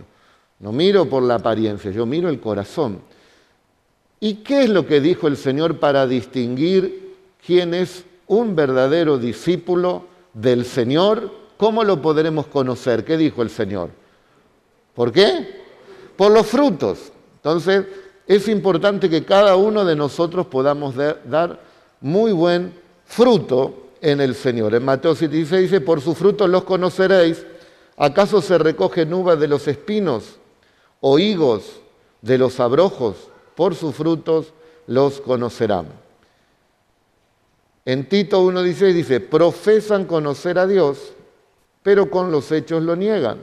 no 0.60 0.72
miro 0.72 1.08
por 1.08 1.22
la 1.22 1.36
apariencia, 1.36 1.90
yo 1.90 2.04
miro 2.04 2.28
el 2.28 2.40
corazón. 2.40 3.00
¿Y 4.20 4.34
qué 4.34 4.64
es 4.64 4.70
lo 4.70 4.86
que 4.86 5.00
dijo 5.00 5.28
el 5.28 5.36
Señor 5.36 5.78
para 5.78 6.06
distinguir 6.06 7.14
quién 7.44 7.74
es 7.74 8.04
un 8.26 8.56
verdadero 8.56 9.18
discípulo 9.18 10.04
del 10.34 10.64
Señor? 10.64 11.30
¿Cómo 11.56 11.84
lo 11.84 12.02
podremos 12.02 12.46
conocer? 12.46 13.04
¿Qué 13.04 13.16
dijo 13.16 13.42
el 13.42 13.50
Señor? 13.50 13.90
¿Por 14.94 15.12
qué? 15.12 15.62
Por 16.16 16.32
los 16.32 16.46
frutos. 16.46 17.12
Entonces, 17.36 17.86
es 18.26 18.48
importante 18.48 19.08
que 19.08 19.24
cada 19.24 19.54
uno 19.54 19.84
de 19.84 19.94
nosotros 19.94 20.46
podamos 20.46 20.96
dar 20.96 21.60
muy 22.00 22.32
buen 22.32 22.72
fruto 23.04 23.90
en 24.00 24.20
el 24.20 24.34
Señor. 24.34 24.74
En 24.74 24.84
Mateo 24.84 25.14
7:16 25.14 25.60
dice, 25.60 25.80
por 25.80 26.00
sus 26.00 26.18
frutos 26.18 26.50
los 26.50 26.64
conoceréis. 26.64 27.46
¿Acaso 27.96 28.42
se 28.42 28.58
recogen 28.58 29.14
uvas 29.14 29.38
de 29.38 29.48
los 29.48 29.66
espinos 29.68 30.38
o 31.00 31.18
higos 31.18 31.80
de 32.22 32.38
los 32.38 32.60
abrojos? 32.60 33.16
Por 33.54 33.74
sus 33.74 33.94
frutos 33.94 34.52
los 34.86 35.20
conocerán. 35.20 35.86
En 37.84 38.08
Tito 38.08 38.42
1.16 38.42 38.92
dice, 38.92 39.20
profesan 39.20 40.04
conocer 40.04 40.58
a 40.58 40.66
Dios, 40.66 41.12
pero 41.82 42.10
con 42.10 42.30
los 42.30 42.52
hechos 42.52 42.82
lo 42.82 42.96
niegan, 42.96 43.38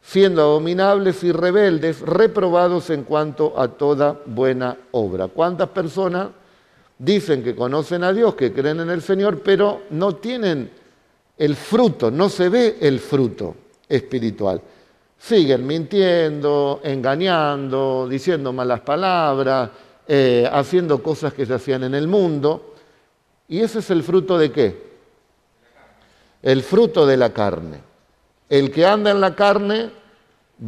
siendo 0.00 0.42
abominables 0.42 1.22
y 1.24 1.32
rebeldes, 1.32 2.00
reprobados 2.00 2.90
en 2.90 3.02
cuanto 3.04 3.60
a 3.60 3.68
toda 3.68 4.18
buena 4.24 4.76
obra. 4.92 5.28
¿Cuántas 5.28 5.68
personas 5.68 6.28
dicen 6.98 7.42
que 7.42 7.54
conocen 7.54 8.04
a 8.04 8.12
Dios, 8.12 8.34
que 8.34 8.52
creen 8.52 8.80
en 8.80 8.90
el 8.90 9.02
Señor, 9.02 9.40
pero 9.42 9.82
no 9.90 10.16
tienen 10.16 10.70
el 11.36 11.56
fruto, 11.56 12.10
no 12.10 12.28
se 12.28 12.48
ve 12.48 12.78
el 12.80 12.98
fruto 12.98 13.54
espiritual. 13.88 14.60
Siguen 15.18 15.66
mintiendo, 15.66 16.80
engañando, 16.84 18.06
diciendo 18.08 18.52
malas 18.52 18.80
palabras, 18.80 19.70
eh, 20.06 20.48
haciendo 20.52 21.02
cosas 21.02 21.32
que 21.32 21.46
se 21.46 21.54
hacían 21.54 21.84
en 21.84 21.94
el 21.94 22.06
mundo. 22.06 22.74
¿Y 23.48 23.60
ese 23.60 23.80
es 23.80 23.90
el 23.90 24.02
fruto 24.02 24.38
de 24.38 24.52
qué? 24.52 24.86
El 26.42 26.62
fruto 26.62 27.06
de 27.06 27.16
la 27.16 27.32
carne. 27.32 27.80
El 28.48 28.70
que 28.70 28.86
anda 28.86 29.10
en 29.10 29.20
la 29.20 29.34
carne 29.34 29.90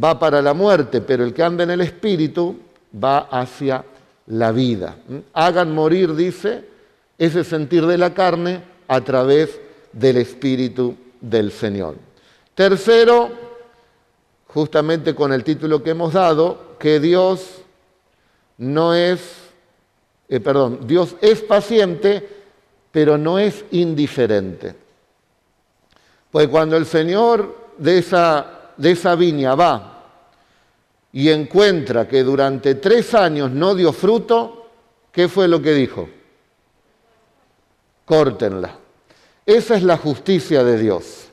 va 0.03 0.19
para 0.19 0.41
la 0.41 0.53
muerte, 0.53 1.01
pero 1.01 1.23
el 1.23 1.33
que 1.33 1.43
anda 1.43 1.63
en 1.63 1.71
el 1.71 1.81
espíritu 1.81 2.59
va 3.01 3.19
hacia 3.19 3.85
la 4.27 4.51
vida. 4.51 4.97
Hagan 5.33 5.73
morir, 5.73 6.15
dice, 6.15 6.65
ese 7.17 7.43
sentir 7.43 7.85
de 7.85 7.97
la 7.97 8.13
carne 8.13 8.61
a 8.87 9.01
través 9.01 9.59
del 9.91 10.17
Espíritu 10.17 10.95
del 11.19 11.51
Señor. 11.51 11.95
Tercero, 12.55 13.48
justamente 14.53 15.13
con 15.13 15.31
el 15.31 15.43
título 15.43 15.83
que 15.83 15.91
hemos 15.91 16.13
dado, 16.13 16.75
que 16.79 16.99
Dios 16.99 17.61
no 18.57 18.93
es, 18.93 19.19
eh, 20.27 20.39
perdón, 20.39 20.79
Dios 20.87 21.15
es 21.21 21.41
paciente, 21.41 22.27
pero 22.91 23.17
no 23.17 23.37
es 23.37 23.63
indiferente. 23.71 24.75
Pues 26.31 26.47
cuando 26.47 26.77
el 26.77 26.85
Señor 26.85 27.69
de 27.77 27.99
esa, 27.99 28.71
de 28.77 28.91
esa 28.91 29.15
viña 29.15 29.55
va 29.55 30.03
y 31.13 31.29
encuentra 31.29 32.07
que 32.07 32.23
durante 32.23 32.75
tres 32.75 33.13
años 33.13 33.51
no 33.51 33.75
dio 33.75 33.93
fruto, 33.93 34.67
¿qué 35.11 35.27
fue 35.27 35.47
lo 35.47 35.61
que 35.61 35.73
dijo? 35.73 36.09
Córtenla. 38.05 38.77
Esa 39.45 39.75
es 39.75 39.83
la 39.83 39.97
justicia 39.97 40.63
de 40.63 40.77
Dios. 40.77 41.27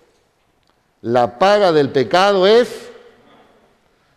La 1.02 1.38
paga 1.38 1.72
del 1.72 1.90
pecado 1.90 2.46
es, 2.46 2.85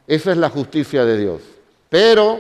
esa 0.10 0.32
es 0.32 0.38
la 0.38 0.50
justicia 0.50 1.06
de 1.06 1.20
Dios. 1.20 1.42
Pero, 1.88 2.40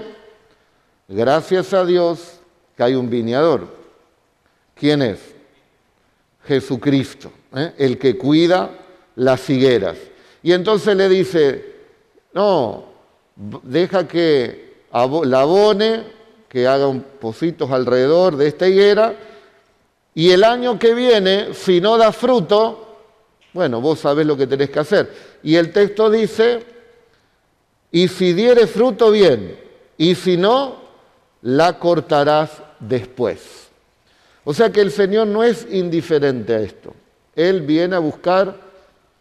gracias 1.07 1.71
a 1.71 1.85
Dios, 1.85 2.39
que 2.75 2.81
hay 2.81 2.95
un 2.95 3.11
viñador. 3.11 3.67
¿Quién 4.73 5.03
es? 5.03 5.19
Jesucristo, 6.47 7.31
¿eh? 7.55 7.73
el 7.77 7.99
que 7.99 8.17
cuida 8.17 8.71
las 9.15 9.47
higueras. 9.51 9.97
Y 10.41 10.53
entonces 10.53 10.95
le 10.95 11.07
dice, 11.07 11.75
no, 12.33 12.85
deja 13.35 14.07
que 14.07 14.81
la 14.91 15.41
abone, 15.41 16.05
que 16.47 16.65
haga 16.65 16.87
un 16.87 17.01
pocitos 17.01 17.69
alrededor 17.69 18.35
de 18.35 18.47
esta 18.47 18.67
higuera, 18.67 19.13
y 20.15 20.31
el 20.31 20.43
año 20.43 20.79
que 20.79 20.95
viene, 20.95 21.53
si 21.53 21.79
no 21.79 21.99
da 21.99 22.11
fruto, 22.11 22.97
bueno, 23.53 23.79
vos 23.79 23.99
sabés 23.99 24.25
lo 24.25 24.35
que 24.35 24.47
tenés 24.47 24.71
que 24.71 24.79
hacer. 24.79 25.13
Y 25.43 25.55
el 25.55 25.71
texto 25.71 26.09
dice, 26.09 26.78
y 27.91 28.07
si 28.07 28.33
diere 28.33 28.67
fruto, 28.67 29.11
bien, 29.11 29.57
y 29.97 30.15
si 30.15 30.37
no, 30.37 30.75
la 31.41 31.79
cortarás 31.79 32.51
después. 32.79 33.69
O 34.43 34.53
sea 34.53 34.71
que 34.71 34.81
el 34.81 34.91
Señor 34.91 35.27
no 35.27 35.43
es 35.43 35.67
indiferente 35.69 36.53
a 36.55 36.61
esto. 36.61 36.93
Él 37.35 37.61
viene 37.61 37.95
a 37.95 37.99
buscar 37.99 38.55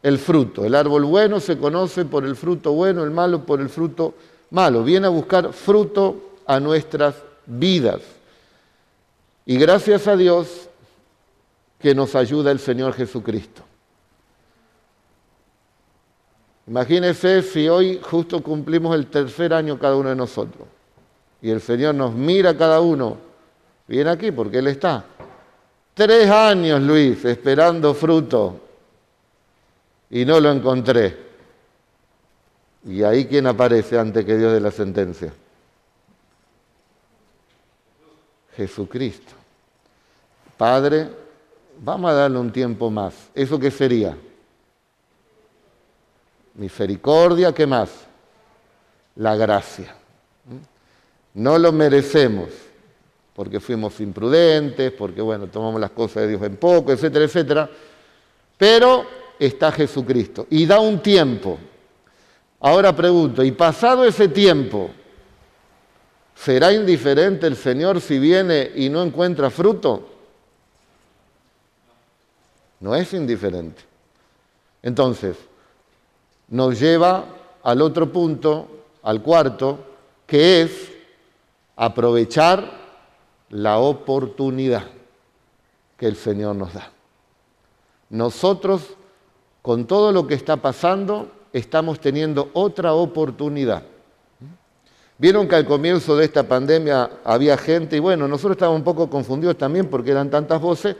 el 0.02 0.18
fruto. 0.18 0.64
El 0.64 0.75
árbol 0.75 1.04
bueno 1.04 1.40
se 1.40 1.58
conoce 1.58 2.04
por 2.04 2.25
el 2.25 2.37
fruto 2.37 2.72
bueno, 2.72 3.04
el 3.04 3.10
malo 3.10 3.44
por 3.44 3.60
el 3.60 3.68
fruto 3.68 4.14
malo. 4.50 4.84
Viene 4.84 5.06
a 5.06 5.10
buscar 5.10 5.52
fruto 5.52 6.32
a 6.46 6.60
nuestras 6.60 7.16
vidas. 7.46 8.00
Y 9.44 9.56
gracias 9.56 10.06
a 10.06 10.16
Dios 10.16 10.68
que 11.78 11.94
nos 11.94 12.14
ayuda 12.14 12.50
el 12.50 12.58
Señor 12.58 12.94
Jesucristo. 12.94 13.67
Imagínense 16.68 17.42
si 17.42 17.68
hoy 17.68 17.98
justo 18.02 18.42
cumplimos 18.42 18.94
el 18.94 19.06
tercer 19.06 19.54
año 19.54 19.78
cada 19.78 19.96
uno 19.96 20.10
de 20.10 20.16
nosotros 20.16 20.68
y 21.40 21.50
el 21.50 21.60
Señor 21.60 21.94
nos 21.94 22.14
mira 22.14 22.56
cada 22.56 22.80
uno. 22.80 23.16
Viene 23.87 24.10
aquí 24.10 24.30
porque 24.30 24.58
Él 24.58 24.66
está. 24.66 25.04
Tres 25.94 26.28
años, 26.30 26.80
Luis, 26.82 27.25
esperando 27.25 27.94
fruto 27.94 28.60
y 30.10 30.25
no 30.25 30.40
lo 30.40 30.50
encontré. 30.50 31.28
Y 32.84 33.02
ahí 33.02 33.26
quién 33.26 33.46
aparece 33.46 33.98
antes 33.98 34.25
que 34.25 34.37
Dios 34.37 34.52
de 34.52 34.60
la 34.60 34.70
sentencia. 34.70 35.32
Jesucristo. 38.56 39.32
Padre, 40.56 41.08
vamos 41.80 42.10
a 42.10 42.14
darle 42.14 42.38
un 42.38 42.52
tiempo 42.52 42.90
más. 42.90 43.14
¿Eso 43.34 43.58
qué 43.58 43.70
sería? 43.70 44.16
Misericordia, 46.59 47.53
¿qué 47.53 47.67
más? 47.67 47.91
La 49.15 49.37
gracia. 49.37 49.95
No 51.35 51.57
lo 51.57 51.73
merecemos, 51.73 52.49
porque 53.35 53.61
fuimos 53.61 53.99
imprudentes, 54.00 54.93
porque 54.93 55.23
bueno, 55.23 55.47
tomamos 55.47 55.81
las 55.81 55.93
cosas 55.93 56.25
de 56.25 56.31
Dios 56.31 56.43
en 56.43 56.57
poco, 56.57 56.93
etcétera, 56.93 57.25
etcétera. 57.25 57.71
Pero 58.57 59.07
está 59.38 59.71
Jesucristo 59.71 60.49
y 60.50 60.67
da 60.67 60.81
un 60.81 61.00
tiempo. 61.00 61.59
Ahora 62.61 62.95
pregunto, 62.95 63.45
¿y 63.45 63.53
pasado 63.53 64.05
ese 64.05 64.27
tiempo, 64.27 64.91
será 66.35 66.73
indiferente 66.73 67.47
el 67.47 67.55
Señor 67.55 68.00
si 68.00 68.19
viene 68.19 68.73
y 68.75 68.88
no 68.88 69.00
encuentra 69.05 69.49
fruto? 69.49 70.09
No 72.81 72.97
es 72.97 73.12
indiferente. 73.15 73.83
Entonces, 74.83 75.37
nos 76.49 76.81
lleva 76.81 77.25
al 77.62 77.83
otro 77.83 78.11
punto, 78.11 78.69
al 79.02 79.23
cuarto, 79.23 79.78
que 80.26 80.62
es 80.62 80.93
aprovechar 81.76 82.71
la 83.50 83.78
oportunidad 83.78 84.85
que 85.97 86.07
el 86.07 86.17
Señor 86.17 86.57
nos 86.57 86.75
da. 86.75 86.90
Nosotros, 88.11 88.83
con 89.62 89.87
todo 89.87 90.12
lo 90.12 90.26
que 90.26 90.35
está 90.35 90.57
pasando, 90.57 91.31
estamos 91.52 92.00
teniendo 92.00 92.50
otra 92.52 92.95
oportunidad. 92.95 93.83
Vieron 95.19 95.49
que 95.49 95.57
al 95.57 95.67
comienzo 95.67 96.17
de 96.17 96.25
esta 96.25 96.45
pandemia 96.45 97.11
había 97.25 97.59
gente, 97.59 97.97
y 97.97 98.00
bueno, 98.00 98.28
nosotros 98.28 98.52
estábamos 98.52 98.81
un 98.81 98.85
poco 98.85 99.11
confundidos 99.11 99.59
también 99.59 99.88
porque 99.88 100.12
eran 100.12 100.31
tantas 100.31 100.61
voces 100.61 100.95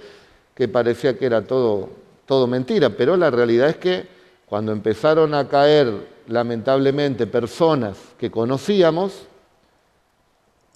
que 0.55 0.67
parecía 0.67 1.17
que 1.17 1.27
era 1.27 1.43
todo, 1.43 1.89
todo 2.27 2.49
mentira, 2.49 2.91
pero 2.91 3.17
la 3.17 3.31
realidad 3.31 3.69
es 3.69 3.77
que 3.77 4.18
cuando 4.49 4.73
empezaron 4.73 5.35
a 5.35 5.47
caer 5.47 6.09
lamentablemente 6.27 7.27
personas 7.27 7.99
que 8.19 8.31
conocíamos, 8.31 9.27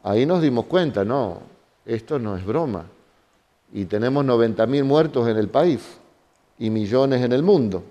ahí 0.02 0.26
nos 0.26 0.42
dimos 0.42 0.66
cuenta, 0.66 1.04
no, 1.04 1.40
esto 1.86 2.18
no 2.18 2.36
es 2.36 2.44
broma. 2.44 2.84
Y 3.72 3.86
tenemos 3.86 4.24
90.000 4.26 4.84
muertos 4.84 5.26
en 5.28 5.38
el 5.38 5.48
país 5.48 5.98
y 6.58 6.68
millones 6.68 7.22
en 7.22 7.32
el 7.32 7.42
mundo. 7.42 7.82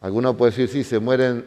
Algunos 0.00 0.34
puede 0.36 0.52
decir, 0.52 0.68
sí, 0.68 0.82
se 0.82 0.98
mueren 0.98 1.46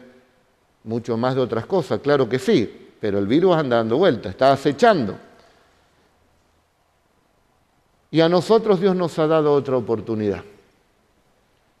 mucho 0.84 1.16
más 1.16 1.34
de 1.34 1.40
otras 1.40 1.66
cosas, 1.66 1.98
claro 1.98 2.28
que 2.28 2.38
sí, 2.38 2.92
pero 3.00 3.18
el 3.18 3.26
virus 3.26 3.56
anda 3.56 3.78
dando 3.78 3.96
vuelta, 3.96 4.28
está 4.28 4.52
acechando. 4.52 5.16
Y 8.12 8.20
a 8.20 8.28
nosotros 8.28 8.80
Dios 8.80 8.94
nos 8.94 9.18
ha 9.18 9.26
dado 9.26 9.52
otra 9.52 9.76
oportunidad. 9.76 10.44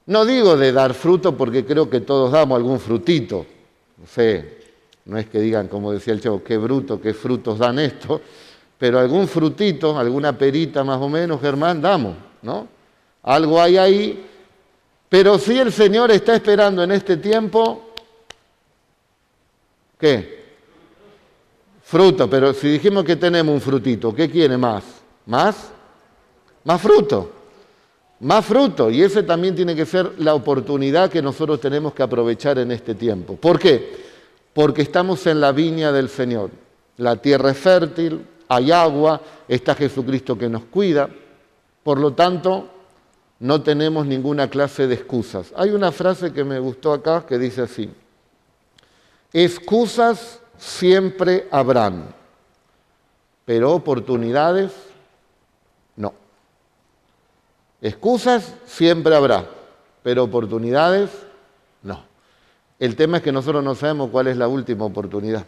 No 0.06 0.24
digo 0.24 0.56
de 0.56 0.72
dar 0.72 0.94
fruto 0.94 1.36
porque 1.36 1.64
creo 1.64 1.88
que 1.88 2.00
todos 2.00 2.32
damos 2.32 2.56
algún 2.56 2.78
frutito. 2.78 3.46
No 3.96 4.06
sé, 4.06 4.58
no 5.06 5.18
es 5.18 5.26
que 5.26 5.40
digan, 5.40 5.68
como 5.68 5.92
decía 5.92 6.12
el 6.12 6.20
chavo, 6.20 6.42
qué 6.42 6.56
bruto, 6.58 7.00
qué 7.00 7.14
frutos 7.14 7.58
dan 7.58 7.78
esto, 7.78 8.20
pero 8.78 8.98
algún 8.98 9.28
frutito, 9.28 9.98
alguna 9.98 10.36
perita 10.36 10.84
más 10.84 11.00
o 11.00 11.08
menos, 11.08 11.40
Germán, 11.40 11.80
damos, 11.80 12.16
¿no? 12.42 12.68
Algo 13.22 13.60
hay 13.60 13.78
ahí, 13.78 14.26
pero 15.08 15.38
si 15.38 15.58
el 15.58 15.72
Señor 15.72 16.10
está 16.10 16.34
esperando 16.34 16.82
en 16.82 16.92
este 16.92 17.16
tiempo, 17.16 17.90
¿qué? 19.98 20.44
Fruto, 21.82 22.28
pero 22.28 22.52
si 22.52 22.68
dijimos 22.68 23.04
que 23.04 23.16
tenemos 23.16 23.54
un 23.54 23.60
frutito, 23.60 24.14
¿qué 24.14 24.28
quiere 24.30 24.58
más? 24.58 24.84
¿Más? 25.26 25.70
más 26.64 26.80
fruto, 26.80 27.30
más 28.24 28.46
fruto. 28.46 28.90
Y 28.90 29.02
ese 29.02 29.22
también 29.22 29.54
tiene 29.54 29.76
que 29.76 29.86
ser 29.86 30.12
la 30.18 30.34
oportunidad 30.34 31.10
que 31.10 31.22
nosotros 31.22 31.60
tenemos 31.60 31.92
que 31.92 32.02
aprovechar 32.02 32.58
en 32.58 32.72
este 32.72 32.94
tiempo. 32.94 33.36
¿Por 33.36 33.58
qué? 33.58 34.04
Porque 34.52 34.82
estamos 34.82 35.26
en 35.26 35.40
la 35.40 35.52
viña 35.52 35.92
del 35.92 36.08
Señor. 36.08 36.50
La 36.96 37.16
tierra 37.16 37.50
es 37.50 37.58
fértil, 37.58 38.24
hay 38.48 38.72
agua, 38.72 39.20
está 39.46 39.74
Jesucristo 39.74 40.38
que 40.38 40.48
nos 40.48 40.64
cuida. 40.64 41.08
Por 41.82 42.00
lo 42.00 42.14
tanto, 42.14 42.68
no 43.40 43.62
tenemos 43.62 44.06
ninguna 44.06 44.48
clase 44.48 44.86
de 44.86 44.94
excusas. 44.94 45.52
Hay 45.56 45.70
una 45.70 45.92
frase 45.92 46.32
que 46.32 46.44
me 46.44 46.58
gustó 46.58 46.94
acá 46.94 47.26
que 47.26 47.38
dice 47.38 47.62
así, 47.62 47.90
excusas 49.32 50.40
siempre 50.56 51.46
habrán, 51.50 52.14
pero 53.44 53.72
oportunidades 53.72 54.72
no. 55.96 56.14
Excusas 57.84 58.54
siempre 58.64 59.14
habrá, 59.14 59.44
pero 60.02 60.24
oportunidades 60.24 61.10
no. 61.82 62.02
El 62.78 62.96
tema 62.96 63.18
es 63.18 63.22
que 63.22 63.30
nosotros 63.30 63.62
no 63.62 63.74
sabemos 63.74 64.08
cuál 64.08 64.28
es 64.28 64.38
la 64.38 64.48
última 64.48 64.86
oportunidad. 64.86 65.44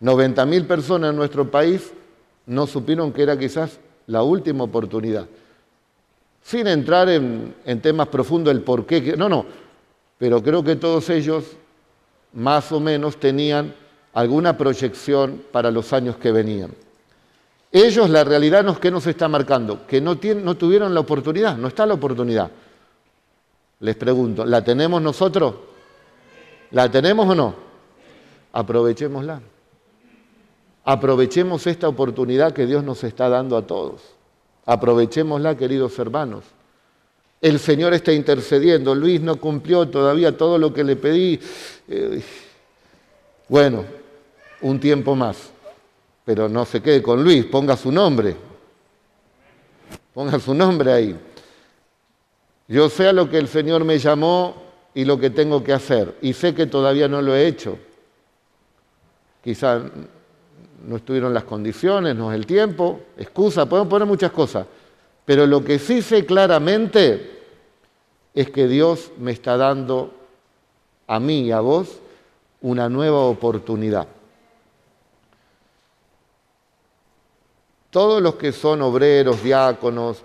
90.000 0.00 0.66
personas 0.66 1.10
en 1.10 1.16
nuestro 1.16 1.50
país 1.50 1.92
no 2.46 2.66
supieron 2.66 3.12
que 3.12 3.24
era 3.24 3.38
quizás 3.38 3.78
la 4.06 4.22
última 4.22 4.64
oportunidad. 4.64 5.26
Sin 6.42 6.66
entrar 6.66 7.10
en, 7.10 7.54
en 7.66 7.82
temas 7.82 8.08
profundos 8.08 8.54
el 8.54 8.62
por 8.62 8.86
qué. 8.86 9.18
No, 9.18 9.28
no. 9.28 9.44
Pero 10.16 10.42
creo 10.42 10.64
que 10.64 10.76
todos 10.76 11.10
ellos 11.10 11.44
más 12.32 12.72
o 12.72 12.80
menos 12.80 13.20
tenían 13.20 13.74
alguna 14.14 14.56
proyección 14.56 15.42
para 15.52 15.70
los 15.70 15.92
años 15.92 16.16
que 16.16 16.32
venían. 16.32 16.70
Ellos, 17.72 18.08
la 18.08 18.24
realidad 18.24 18.62
no 18.64 18.72
es 18.72 18.78
que 18.78 18.90
nos 18.90 19.06
está 19.06 19.28
marcando, 19.28 19.86
que 19.86 20.00
no, 20.00 20.18
no 20.42 20.56
tuvieron 20.56 20.94
la 20.94 21.00
oportunidad, 21.00 21.56
no 21.56 21.68
está 21.68 21.84
la 21.84 21.94
oportunidad. 21.94 22.50
Les 23.80 23.96
pregunto, 23.96 24.44
¿la 24.44 24.64
tenemos 24.64 25.02
nosotros? 25.02 25.54
¿La 26.70 26.90
tenemos 26.90 27.28
o 27.28 27.34
no? 27.34 27.54
Aprovechémosla. 28.52 29.40
Aprovechemos 30.84 31.66
esta 31.66 31.88
oportunidad 31.88 32.52
que 32.52 32.64
Dios 32.64 32.84
nos 32.84 33.02
está 33.04 33.28
dando 33.28 33.56
a 33.56 33.66
todos. 33.66 34.02
Aprovechémosla, 34.64 35.56
queridos 35.56 35.98
hermanos. 35.98 36.44
El 37.40 37.58
Señor 37.58 37.92
está 37.92 38.12
intercediendo. 38.12 38.94
Luis 38.94 39.20
no 39.20 39.36
cumplió 39.36 39.88
todavía 39.88 40.36
todo 40.36 40.58
lo 40.58 40.72
que 40.72 40.84
le 40.84 40.96
pedí. 40.96 41.38
Eh, 41.88 42.22
bueno, 43.48 43.84
un 44.62 44.80
tiempo 44.80 45.14
más 45.14 45.50
pero 46.26 46.48
no 46.48 46.64
se 46.64 46.82
quede 46.82 47.00
con 47.00 47.22
Luis, 47.22 47.44
ponga 47.44 47.76
su 47.76 47.92
nombre. 47.92 48.34
Ponga 50.12 50.40
su 50.40 50.52
nombre 50.52 50.92
ahí. 50.92 51.16
Yo 52.66 52.90
sé 52.90 53.06
a 53.06 53.12
lo 53.12 53.30
que 53.30 53.38
el 53.38 53.46
Señor 53.46 53.84
me 53.84 53.96
llamó 53.96 54.56
y 54.92 55.04
lo 55.04 55.20
que 55.20 55.30
tengo 55.30 55.62
que 55.62 55.72
hacer, 55.72 56.16
y 56.20 56.32
sé 56.32 56.52
que 56.52 56.66
todavía 56.66 57.06
no 57.06 57.22
lo 57.22 57.36
he 57.36 57.46
hecho. 57.46 57.78
Quizá 59.44 59.82
no 60.84 60.96
estuvieron 60.96 61.32
las 61.32 61.44
condiciones, 61.44 62.16
no 62.16 62.32
es 62.32 62.36
el 62.36 62.44
tiempo, 62.44 63.02
excusa, 63.16 63.66
podemos 63.66 63.88
poner 63.88 64.08
muchas 64.08 64.32
cosas, 64.32 64.66
pero 65.24 65.46
lo 65.46 65.62
que 65.62 65.78
sí 65.78 66.02
sé 66.02 66.26
claramente 66.26 67.38
es 68.34 68.50
que 68.50 68.66
Dios 68.66 69.12
me 69.16 69.30
está 69.30 69.56
dando 69.56 70.12
a 71.06 71.20
mí 71.20 71.42
y 71.42 71.52
a 71.52 71.60
vos 71.60 72.00
una 72.62 72.88
nueva 72.88 73.20
oportunidad. 73.20 74.08
Todos 77.96 78.20
los 78.20 78.34
que 78.34 78.52
son 78.52 78.82
obreros, 78.82 79.42
diáconos, 79.42 80.18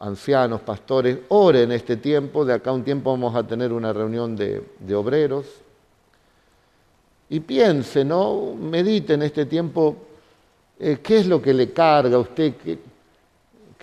ancianos, 0.00 0.60
pastores, 0.60 1.18
oren 1.28 1.70
este 1.70 1.96
tiempo. 1.96 2.44
De 2.44 2.52
acá 2.52 2.70
a 2.70 2.72
un 2.72 2.82
tiempo 2.82 3.12
vamos 3.12 3.36
a 3.36 3.46
tener 3.46 3.72
una 3.72 3.92
reunión 3.92 4.34
de, 4.34 4.60
obreros. 4.92 5.46
Y 7.28 7.38
piense, 7.38 8.04
¿no? 8.04 8.56
Medite 8.56 9.14
en 9.14 9.22
este 9.22 9.46
tiempo 9.46 9.98
eh, 10.80 10.98
qué 11.00 11.18
es 11.18 11.28
lo 11.28 11.40
que 11.40 11.54
le 11.54 11.70
carga 11.70 12.16
a 12.16 12.18
usted, 12.18 12.54
qué, 12.56 12.80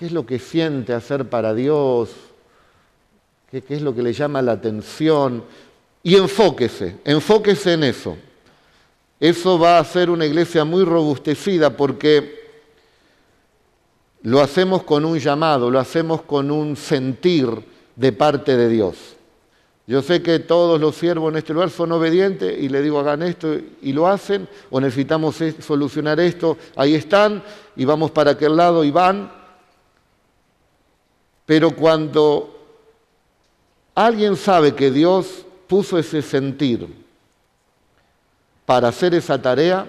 es 0.06 0.12
lo 0.12 0.26
que 0.26 0.38
siente 0.38 0.92
hacer 0.92 1.30
para 1.30 1.54
Dios, 1.54 2.10
qué, 3.50 3.62
qué 3.62 3.76
es 3.76 3.82
lo 3.82 3.96
que 3.96 4.04
le 4.04 4.12
llama 4.12 4.42
la 4.42 4.52
atención. 4.52 5.46
Y 6.04 6.18
enfóquese, 6.18 6.98
enfóquese 7.06 7.72
en 7.72 7.86
eso. 7.86 8.18
Eso 9.18 9.58
va 9.58 9.80
a 9.80 9.86
ser 9.86 10.10
una 10.10 10.26
iglesia 10.26 10.66
muy 10.66 10.84
robustecida 10.84 11.70
porque 11.70 12.39
lo 14.22 14.42
hacemos 14.42 14.84
con 14.84 15.06
un 15.06 15.18
llamado, 15.20 15.72
lo 15.72 15.80
hacemos 15.80 16.22
con 16.24 16.52
un 16.52 16.76
sentir 16.76 17.50
de 17.96 18.12
parte 18.12 18.58
de 18.58 18.70
Dios. 18.70 19.16
Yo 19.88 20.04
sé 20.04 20.22
que 20.22 20.38
todos 20.40 20.80
los 20.80 20.96
siervos 20.96 21.32
en 21.32 21.38
este 21.38 21.54
lugar 21.54 21.72
son 21.72 21.92
obedientes 21.92 22.62
y 22.62 22.70
le 22.70 22.82
digo 22.82 23.00
hagan 23.00 23.24
esto 23.24 23.56
y 23.82 23.92
lo 23.92 24.08
hacen, 24.08 24.48
o 24.70 24.80
necesitamos 24.80 25.38
solucionar 25.60 26.20
esto, 26.20 26.58
ahí 26.76 26.94
están 26.94 27.42
y 27.76 27.86
vamos 27.86 28.12
para 28.12 28.32
aquel 28.32 28.56
lado 28.56 28.84
y 28.84 28.92
van. 28.92 29.32
Pero 31.46 31.76
cuando 31.76 32.56
alguien 33.96 34.36
sabe 34.36 34.76
que 34.76 34.92
Dios 34.92 35.44
puso 35.66 35.98
ese 35.98 36.22
sentir 36.22 36.88
para 38.66 38.90
hacer 38.90 39.16
esa 39.16 39.42
tarea, 39.42 39.88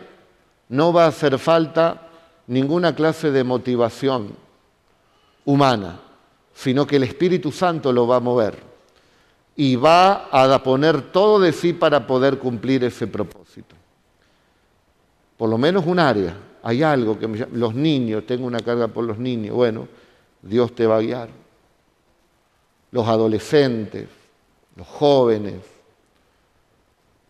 no 0.71 0.95
va 0.95 1.05
a 1.05 1.09
hacer 1.09 1.39
falta 1.39 2.10
ninguna 2.51 2.97
clase 2.97 3.31
de 3.31 3.45
motivación 3.45 4.35
humana, 5.45 6.01
sino 6.53 6.85
que 6.85 6.97
el 6.97 7.05
Espíritu 7.05 7.53
Santo 7.53 7.93
lo 7.93 8.09
va 8.09 8.17
a 8.17 8.21
mover 8.21 8.59
y 9.55 9.77
va 9.77 10.27
a 10.33 10.61
poner 10.61 11.13
todo 11.13 11.39
de 11.39 11.53
sí 11.53 11.73
para 11.73 12.05
poder 12.09 12.41
cumplir 12.41 12.83
ese 12.83 13.07
propósito. 13.07 13.77
Por 15.37 15.49
lo 15.49 15.59
menos 15.59 15.87
un 15.87 16.01
área, 16.01 16.37
hay 16.65 16.83
algo 16.83 17.17
que 17.17 17.29
me 17.29 17.39
llama, 17.39 17.53
los 17.55 17.73
niños, 17.73 18.27
tengo 18.27 18.47
una 18.47 18.59
carga 18.59 18.89
por 18.89 19.05
los 19.05 19.17
niños, 19.17 19.55
bueno, 19.55 19.87
Dios 20.43 20.75
te 20.75 20.89
va 20.89 20.97
a 20.97 21.01
guiar. 21.01 21.29
Los 22.91 23.07
adolescentes, 23.07 24.09
los 24.75 24.89
jóvenes, 24.89 25.61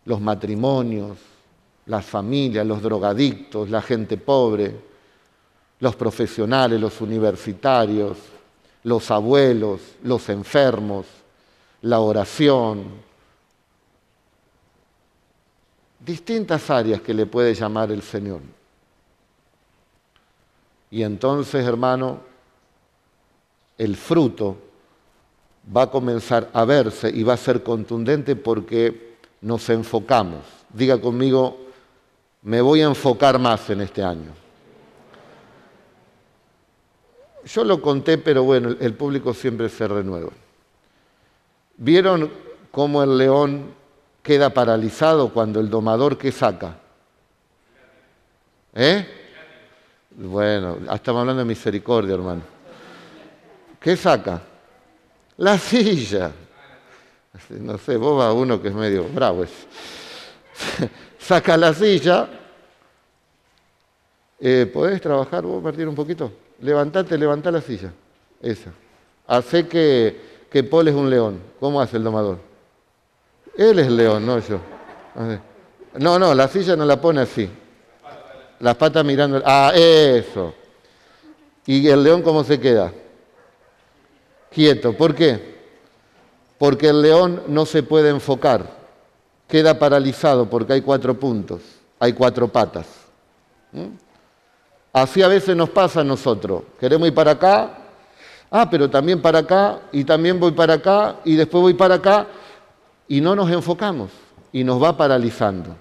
los 0.05 0.19
matrimonios, 0.19 1.19
las 1.85 2.07
familias, 2.07 2.65
los 2.65 2.81
drogadictos, 2.81 3.69
la 3.69 3.83
gente 3.83 4.17
pobre, 4.17 4.90
los 5.81 5.95
profesionales, 5.95 6.79
los 6.79 7.01
universitarios, 7.01 8.17
los 8.83 9.11
abuelos, 9.11 9.81
los 10.03 10.29
enfermos, 10.29 11.07
la 11.81 11.99
oración, 11.99 12.83
distintas 15.99 16.69
áreas 16.69 17.01
que 17.01 17.13
le 17.15 17.25
puede 17.25 17.55
llamar 17.55 17.91
el 17.91 18.03
Señor. 18.03 18.41
Y 20.91 21.01
entonces, 21.01 21.65
hermano, 21.65 22.19
el 23.77 23.95
fruto 23.95 24.57
va 25.75 25.83
a 25.83 25.91
comenzar 25.91 26.49
a 26.53 26.63
verse 26.63 27.09
y 27.09 27.23
va 27.23 27.33
a 27.33 27.37
ser 27.37 27.63
contundente 27.63 28.35
porque 28.35 29.15
nos 29.41 29.67
enfocamos. 29.69 30.41
Diga 30.71 31.01
conmigo, 31.01 31.57
me 32.43 32.61
voy 32.61 32.81
a 32.81 32.85
enfocar 32.85 33.39
más 33.39 33.67
en 33.71 33.81
este 33.81 34.03
año. 34.03 34.40
Yo 37.45 37.63
lo 37.63 37.81
conté, 37.81 38.17
pero 38.17 38.43
bueno, 38.43 38.75
el 38.79 38.93
público 38.93 39.33
siempre 39.33 39.69
se 39.69 39.87
renueva. 39.87 40.31
¿Vieron 41.77 42.31
cómo 42.71 43.01
el 43.03 43.17
león 43.17 43.73
queda 44.21 44.51
paralizado 44.51 45.29
cuando 45.29 45.59
el 45.59 45.69
domador 45.69 46.17
qué 46.17 46.31
saca? 46.31 46.77
¿Eh? 48.73 49.05
Bueno, 50.11 50.77
estamos 50.93 51.21
hablando 51.21 51.39
de 51.39 51.45
misericordia, 51.45 52.13
hermano. 52.13 52.41
¿Qué 53.79 53.97
saca? 53.97 54.41
La 55.37 55.57
silla. 55.57 56.31
No 57.49 57.77
sé, 57.77 57.97
vos 57.97 58.19
va 58.19 58.31
uno 58.33 58.61
que 58.61 58.67
es 58.67 58.73
medio 58.73 59.07
bravo. 59.07 59.45
Saca 61.19 61.57
la 61.57 61.73
silla. 61.73 62.29
Eh, 64.39 64.69
¿Podés 64.71 65.01
trabajar 65.01 65.43
vos, 65.43 65.63
partir 65.63 65.87
un 65.87 65.95
poquito? 65.95 66.31
Levantate, 66.61 67.17
levantá 67.17 67.51
la 67.51 67.61
silla. 67.61 67.91
Esa. 68.41 68.71
Hace 69.27 69.67
que, 69.67 70.45
que 70.49 70.63
Paul 70.63 70.87
es 70.87 70.95
un 70.95 71.09
león. 71.09 71.41
¿Cómo 71.59 71.81
hace 71.81 71.97
el 71.97 72.03
domador? 72.03 72.37
Él 73.57 73.79
es 73.79 73.87
el 73.87 73.97
león, 73.97 74.25
no 74.25 74.39
yo. 74.39 74.59
No, 75.95 76.17
no, 76.17 76.33
la 76.33 76.47
silla 76.47 76.75
no 76.75 76.85
la 76.85 76.99
pone 76.99 77.21
así. 77.21 77.49
Las 78.59 78.75
patas 78.75 79.03
mirando. 79.03 79.41
Ah, 79.45 79.71
eso. 79.75 80.53
¿Y 81.65 81.87
el 81.87 82.03
león 82.03 82.21
cómo 82.21 82.43
se 82.43 82.59
queda? 82.59 82.91
Quieto. 84.51 84.93
¿Por 84.93 85.15
qué? 85.15 85.51
Porque 86.57 86.89
el 86.89 87.01
león 87.01 87.43
no 87.47 87.65
se 87.65 87.83
puede 87.83 88.09
enfocar. 88.09 88.81
Queda 89.47 89.77
paralizado 89.77 90.49
porque 90.49 90.73
hay 90.73 90.81
cuatro 90.81 91.19
puntos, 91.19 91.61
hay 91.99 92.13
cuatro 92.13 92.47
patas. 92.47 92.87
¿Mm? 93.71 93.87
Así 94.93 95.21
a 95.21 95.27
veces 95.27 95.55
nos 95.55 95.69
pasa 95.69 96.01
a 96.01 96.03
nosotros. 96.03 96.63
Queremos 96.79 97.07
ir 97.07 97.13
para 97.13 97.31
acá, 97.31 97.77
ah, 98.49 98.69
pero 98.69 98.89
también 98.89 99.21
para 99.21 99.39
acá, 99.39 99.79
y 99.91 100.03
también 100.03 100.39
voy 100.39 100.51
para 100.51 100.75
acá, 100.75 101.17
y 101.23 101.35
después 101.35 101.61
voy 101.61 101.73
para 101.73 101.95
acá, 101.95 102.27
y 103.07 103.21
no 103.21 103.35
nos 103.35 103.49
enfocamos, 103.49 104.11
y 104.51 104.63
nos 104.63 104.81
va 104.81 104.95
paralizando. 104.97 105.75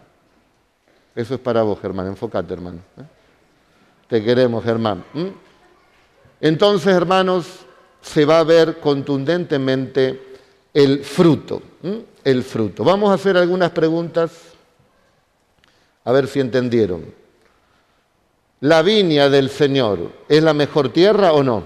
Eso 1.14 1.34
es 1.34 1.40
para 1.40 1.62
vos, 1.62 1.80
Germán, 1.80 2.06
enfócate, 2.06 2.52
hermano. 2.52 2.78
¿eh? 2.98 3.02
Te 4.08 4.22
queremos, 4.22 4.64
Germán. 4.64 5.04
Entonces, 6.40 6.92
hermanos, 6.92 7.46
se 8.00 8.24
va 8.24 8.38
a 8.38 8.44
ver 8.44 8.78
contundentemente 8.80 10.38
el 10.72 11.04
fruto, 11.04 11.62
el 12.24 12.42
fruto. 12.42 12.84
Vamos 12.84 13.10
a 13.10 13.14
hacer 13.14 13.36
algunas 13.36 13.70
preguntas, 13.70 14.30
a 16.04 16.12
ver 16.12 16.26
si 16.26 16.40
entendieron. 16.40 17.19
¿La 18.60 18.82
viña 18.82 19.30
del 19.30 19.48
Señor 19.48 20.12
es 20.28 20.42
la 20.42 20.52
mejor 20.52 20.92
tierra 20.92 21.32
o 21.32 21.42
no? 21.42 21.62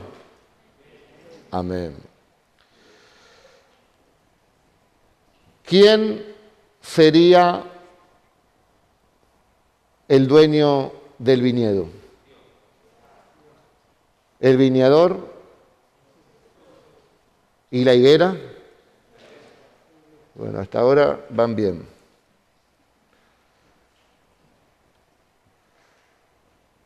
Amén. 1.51 1.97
¿Quién 5.65 6.25
sería 6.81 7.65
el 10.07 10.29
dueño 10.29 10.93
del 11.19 11.43
viñedo? 11.43 11.87
¿El 14.39 14.57
viñador? 14.57 15.33
¿Y 17.71 17.83
la 17.83 17.95
higuera? 17.95 18.37
Bueno, 20.35 20.61
hasta 20.61 20.79
ahora 20.79 21.27
van 21.31 21.57
bien. 21.57 21.94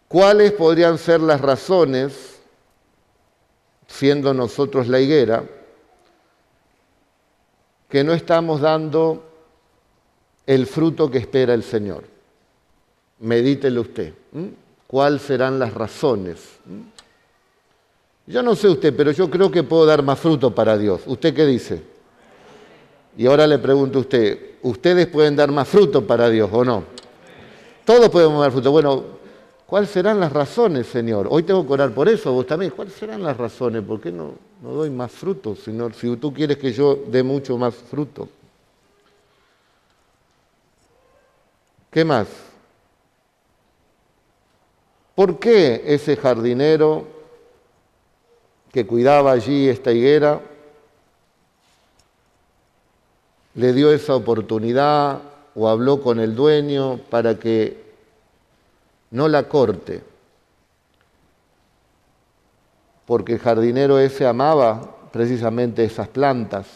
¿Cuáles 0.09 0.53
podrían 0.53 0.97
ser 0.97 1.21
las 1.21 1.41
razones, 1.41 2.41
siendo 3.87 4.33
nosotros 4.33 4.89
la 4.89 5.01
higuera, 5.01 5.45
que 7.91 8.03
no 8.03 8.15
estamos 8.15 8.63
dando 8.63 9.25
el 10.47 10.67
fruto 10.67 11.11
que 11.11 11.19
espera 11.19 11.53
el 11.53 11.63
Señor? 11.63 12.05
Medítelo 13.21 13.83
usted. 13.83 14.15
¿Cuáles 14.87 15.21
serán 15.21 15.59
las 15.59 15.75
razones? 15.75 16.41
Yo 18.27 18.43
no 18.43 18.55
sé 18.55 18.69
usted, 18.69 18.97
pero 18.97 19.11
yo 19.11 19.29
creo 19.29 19.51
que 19.51 19.63
puedo 19.63 19.85
dar 19.85 20.03
más 20.03 20.19
fruto 20.19 20.55
para 20.55 20.79
Dios. 20.79 21.03
¿Usted 21.05 21.35
qué 21.35 21.45
dice? 21.45 21.83
Y 23.19 23.27
ahora 23.27 23.47
le 23.47 23.59
pregunto 23.59 23.99
a 23.99 24.01
usted, 24.03 24.53
¿ustedes 24.63 25.07
pueden 25.07 25.37
dar 25.37 25.51
más 25.51 25.69
fruto 25.69 26.07
para 26.07 26.31
Dios 26.31 26.49
o 26.51 26.65
no? 26.65 26.85
Todos 27.85 28.09
podemos 28.11 28.41
dar 28.41 28.53
fruto. 28.53 28.71
Bueno, 28.71 29.18
¿Cuáles 29.69 29.91
serán 29.91 30.19
las 30.19 30.33
razones, 30.33 30.87
Señor? 30.87 31.29
Hoy 31.31 31.43
tengo 31.43 31.67
que 31.67 31.75
orar 31.75 31.91
por 31.91 32.09
eso, 32.09 32.33
vos 32.33 32.47
también. 32.47 32.73
¿Cuáles 32.75 32.95
serán 32.95 33.23
las 33.23 33.37
razones? 33.37 33.83
¿Por 33.83 34.01
qué 34.01 34.11
no, 34.11 34.33
no 34.63 34.71
doy 34.71 34.89
más 34.89 35.13
fruto, 35.13 35.55
Señor? 35.55 35.93
Si 35.93 36.17
tú 36.17 36.33
quieres 36.33 36.57
que 36.57 36.73
yo 36.73 36.97
dé 37.07 37.23
mucho 37.23 37.59
más 37.59 37.75
fruto. 37.75 38.31
¿Qué 41.91 42.03
más? 42.03 42.29
¿Por 45.15 45.39
qué 45.39 45.83
ese 45.85 46.17
jardinero 46.17 47.05
que 48.73 48.87
cuidaba 48.87 49.33
allí 49.33 49.69
esta 49.69 49.93
higuera 49.93 50.41
le 53.55 53.75
dio 53.75 53.93
esa 53.93 54.15
oportunidad 54.15 55.21
o 55.55 55.69
habló 55.69 56.01
con 56.01 56.21
el 56.21 56.35
dueño 56.35 56.99
para 57.11 57.39
que 57.39 57.88
no 59.11 59.29
la 59.29 59.49
corte, 59.49 60.03
porque 63.07 63.35
el 63.35 63.39
jardinero 63.39 63.99
ese 63.99 64.27
amaba 64.27 64.97
precisamente 65.11 65.83
esas 65.83 66.09
plantas. 66.09 66.67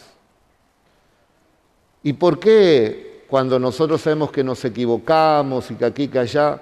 ¿Y 2.02 2.14
por 2.14 2.38
qué 2.38 3.24
cuando 3.28 3.58
nosotros 3.58 4.00
sabemos 4.00 4.32
que 4.32 4.42
nos 4.42 4.64
equivocamos 4.64 5.70
y 5.70 5.74
que 5.74 5.84
aquí, 5.84 6.08
que 6.08 6.18
allá, 6.18 6.60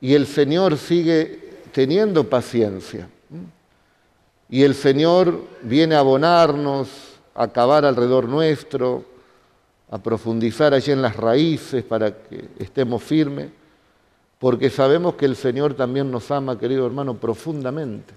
y 0.00 0.14
el 0.14 0.26
Señor 0.26 0.76
sigue 0.76 1.60
teniendo 1.72 2.28
paciencia? 2.28 3.08
Y 4.48 4.62
el 4.62 4.74
Señor 4.74 5.40
viene 5.62 5.94
a 5.94 6.00
abonarnos, 6.00 6.88
a 7.34 7.44
acabar 7.44 7.84
alrededor 7.84 8.28
nuestro, 8.28 9.04
a 9.90 9.98
profundizar 9.98 10.74
allí 10.74 10.92
en 10.92 11.02
las 11.02 11.16
raíces 11.16 11.84
para 11.84 12.10
que 12.10 12.48
estemos 12.58 13.02
firmes 13.02 13.50
porque 14.38 14.68
sabemos 14.68 15.14
que 15.14 15.24
el 15.24 15.36
Señor 15.36 15.74
también 15.74 16.10
nos 16.10 16.30
ama, 16.30 16.58
querido 16.58 16.86
hermano, 16.86 17.14
profundamente. 17.14 18.14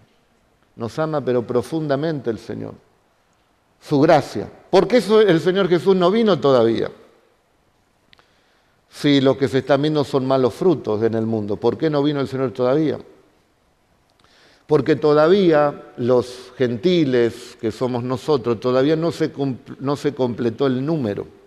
Nos 0.75 0.97
ama, 0.99 1.23
pero 1.23 1.45
profundamente 1.45 2.29
el 2.29 2.39
Señor. 2.39 2.73
Su 3.81 4.01
gracia. 4.01 4.51
¿Por 4.69 4.87
qué 4.87 4.97
el 5.27 5.39
Señor 5.39 5.69
Jesús 5.69 5.95
no 5.95 6.11
vino 6.11 6.39
todavía? 6.39 6.91
Si 8.89 9.21
lo 9.21 9.37
que 9.37 9.47
se 9.47 9.59
está 9.59 9.77
viendo 9.77 10.03
son 10.03 10.25
malos 10.25 10.53
frutos 10.53 11.01
en 11.03 11.13
el 11.13 11.25
mundo, 11.25 11.55
¿por 11.55 11.77
qué 11.77 11.89
no 11.89 12.03
vino 12.03 12.19
el 12.19 12.27
Señor 12.27 12.51
todavía? 12.51 12.99
Porque 14.67 14.95
todavía 14.95 15.93
los 15.97 16.51
gentiles 16.57 17.57
que 17.61 17.71
somos 17.71 18.03
nosotros, 18.03 18.59
todavía 18.59 18.95
no 18.95 19.11
se, 19.11 19.31
no 19.79 19.95
se 19.95 20.13
completó 20.13 20.67
el 20.67 20.85
número. 20.85 21.38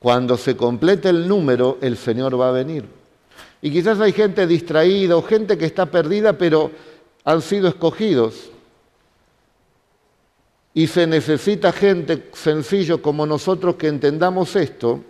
Cuando 0.00 0.38
se 0.38 0.56
complete 0.56 1.10
el 1.10 1.28
número, 1.28 1.76
el 1.82 1.98
Señor 1.98 2.40
va 2.40 2.48
a 2.48 2.52
venir. 2.52 2.86
Y 3.60 3.70
quizás 3.70 4.00
hay 4.00 4.12
gente 4.12 4.46
distraída 4.46 5.14
o 5.14 5.22
gente 5.22 5.58
que 5.58 5.66
está 5.66 5.86
perdida, 5.86 6.32
pero 6.38 6.70
han 7.22 7.42
sido 7.42 7.68
escogidos. 7.68 8.50
Y 10.72 10.86
se 10.86 11.06
necesita 11.06 11.70
gente 11.70 12.30
sencillo 12.32 13.02
como 13.02 13.26
nosotros 13.26 13.74
que 13.74 13.88
entendamos 13.88 14.56
esto 14.56 15.04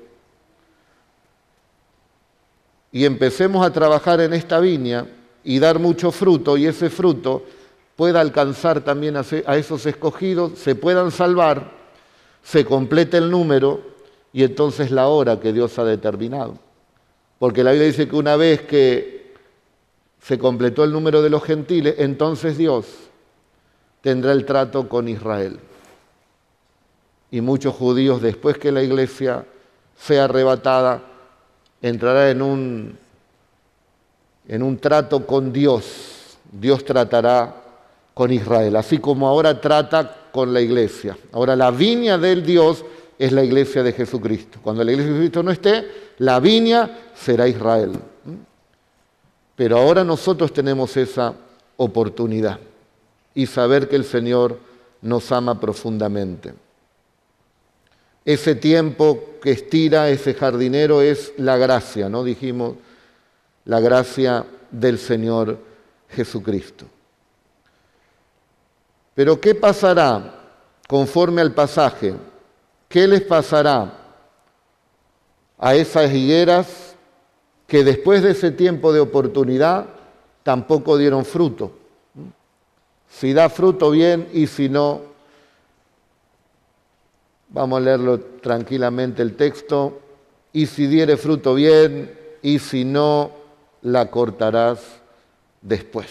y 2.90 3.04
empecemos 3.04 3.64
a 3.64 3.72
trabajar 3.72 4.20
en 4.20 4.32
esta 4.32 4.58
viña 4.58 5.06
y 5.44 5.60
dar 5.60 5.78
mucho 5.78 6.10
fruto 6.10 6.56
y 6.56 6.66
ese 6.66 6.90
fruto 6.90 7.44
pueda 7.94 8.20
alcanzar 8.20 8.80
también 8.80 9.16
a 9.16 9.56
esos 9.56 9.86
escogidos, 9.86 10.58
se 10.58 10.74
puedan 10.74 11.12
salvar, 11.12 11.70
se 12.42 12.64
complete 12.64 13.18
el 13.18 13.30
número 13.30 13.89
y 14.32 14.44
entonces 14.44 14.90
la 14.90 15.08
hora 15.08 15.40
que 15.40 15.52
Dios 15.52 15.78
ha 15.78 15.84
determinado. 15.84 16.58
Porque 17.38 17.64
la 17.64 17.72
Biblia 17.72 17.88
dice 17.88 18.08
que 18.08 18.16
una 18.16 18.36
vez 18.36 18.62
que 18.62 19.34
se 20.22 20.38
completó 20.38 20.84
el 20.84 20.92
número 20.92 21.22
de 21.22 21.30
los 21.30 21.42
gentiles, 21.42 21.94
entonces 21.98 22.58
Dios 22.58 22.86
tendrá 24.02 24.32
el 24.32 24.44
trato 24.44 24.88
con 24.88 25.08
Israel. 25.08 25.58
Y 27.30 27.40
muchos 27.40 27.74
judíos, 27.74 28.20
después 28.20 28.58
que 28.58 28.72
la 28.72 28.82
iglesia 28.82 29.46
sea 29.96 30.24
arrebatada, 30.24 31.02
entrará 31.80 32.30
en 32.30 32.42
un, 32.42 32.98
en 34.48 34.62
un 34.62 34.78
trato 34.78 35.26
con 35.26 35.52
Dios. 35.52 36.38
Dios 36.52 36.84
tratará 36.84 37.54
con 38.12 38.32
Israel, 38.32 38.76
así 38.76 38.98
como 38.98 39.28
ahora 39.28 39.60
trata 39.60 40.16
con 40.32 40.52
la 40.52 40.60
iglesia. 40.60 41.16
Ahora 41.32 41.56
la 41.56 41.70
viña 41.70 42.18
del 42.18 42.44
Dios 42.44 42.84
es 43.20 43.32
la 43.32 43.44
iglesia 43.44 43.82
de 43.82 43.92
Jesucristo. 43.92 44.58
Cuando 44.62 44.82
la 44.82 44.92
iglesia 44.92 45.12
de 45.12 45.18
Jesucristo 45.18 45.42
no 45.42 45.50
esté, 45.50 46.14
la 46.16 46.40
viña 46.40 46.90
será 47.14 47.46
Israel. 47.46 47.92
Pero 49.54 49.76
ahora 49.76 50.02
nosotros 50.02 50.54
tenemos 50.54 50.96
esa 50.96 51.34
oportunidad 51.76 52.58
y 53.34 53.44
saber 53.44 53.90
que 53.90 53.96
el 53.96 54.06
Señor 54.06 54.58
nos 55.02 55.30
ama 55.32 55.60
profundamente. 55.60 56.54
Ese 58.24 58.54
tiempo 58.54 59.34
que 59.42 59.50
estira 59.50 60.08
ese 60.08 60.32
jardinero 60.32 61.02
es 61.02 61.34
la 61.36 61.58
gracia, 61.58 62.08
¿no? 62.08 62.24
Dijimos, 62.24 62.76
la 63.66 63.80
gracia 63.80 64.46
del 64.70 64.98
Señor 64.98 65.58
Jesucristo. 66.08 66.86
Pero 69.14 69.38
¿qué 69.38 69.54
pasará 69.54 70.40
conforme 70.88 71.42
al 71.42 71.52
pasaje? 71.52 72.14
¿Qué 72.90 73.08
les 73.08 73.22
pasará 73.22 73.94
a 75.56 75.74
esas 75.74 76.12
higueras 76.12 76.94
que 77.66 77.82
después 77.84 78.22
de 78.22 78.32
ese 78.32 78.50
tiempo 78.50 78.92
de 78.92 79.00
oportunidad 79.00 79.86
tampoco 80.42 80.98
dieron 80.98 81.24
fruto? 81.24 81.72
Si 83.08 83.32
da 83.32 83.48
fruto 83.48 83.90
bien 83.90 84.28
y 84.34 84.46
si 84.46 84.68
no, 84.68 85.08
Vamos 87.52 87.78
a 87.78 87.80
leerlo 87.80 88.20
tranquilamente 88.20 89.22
el 89.22 89.34
texto. 89.34 90.00
Y 90.52 90.66
si 90.66 90.86
diere 90.86 91.16
fruto 91.16 91.54
bien, 91.54 92.16
y 92.42 92.58
si 92.58 92.84
no, 92.84 93.32
la 93.82 94.10
cortarás 94.10 94.80
después. 95.60 96.08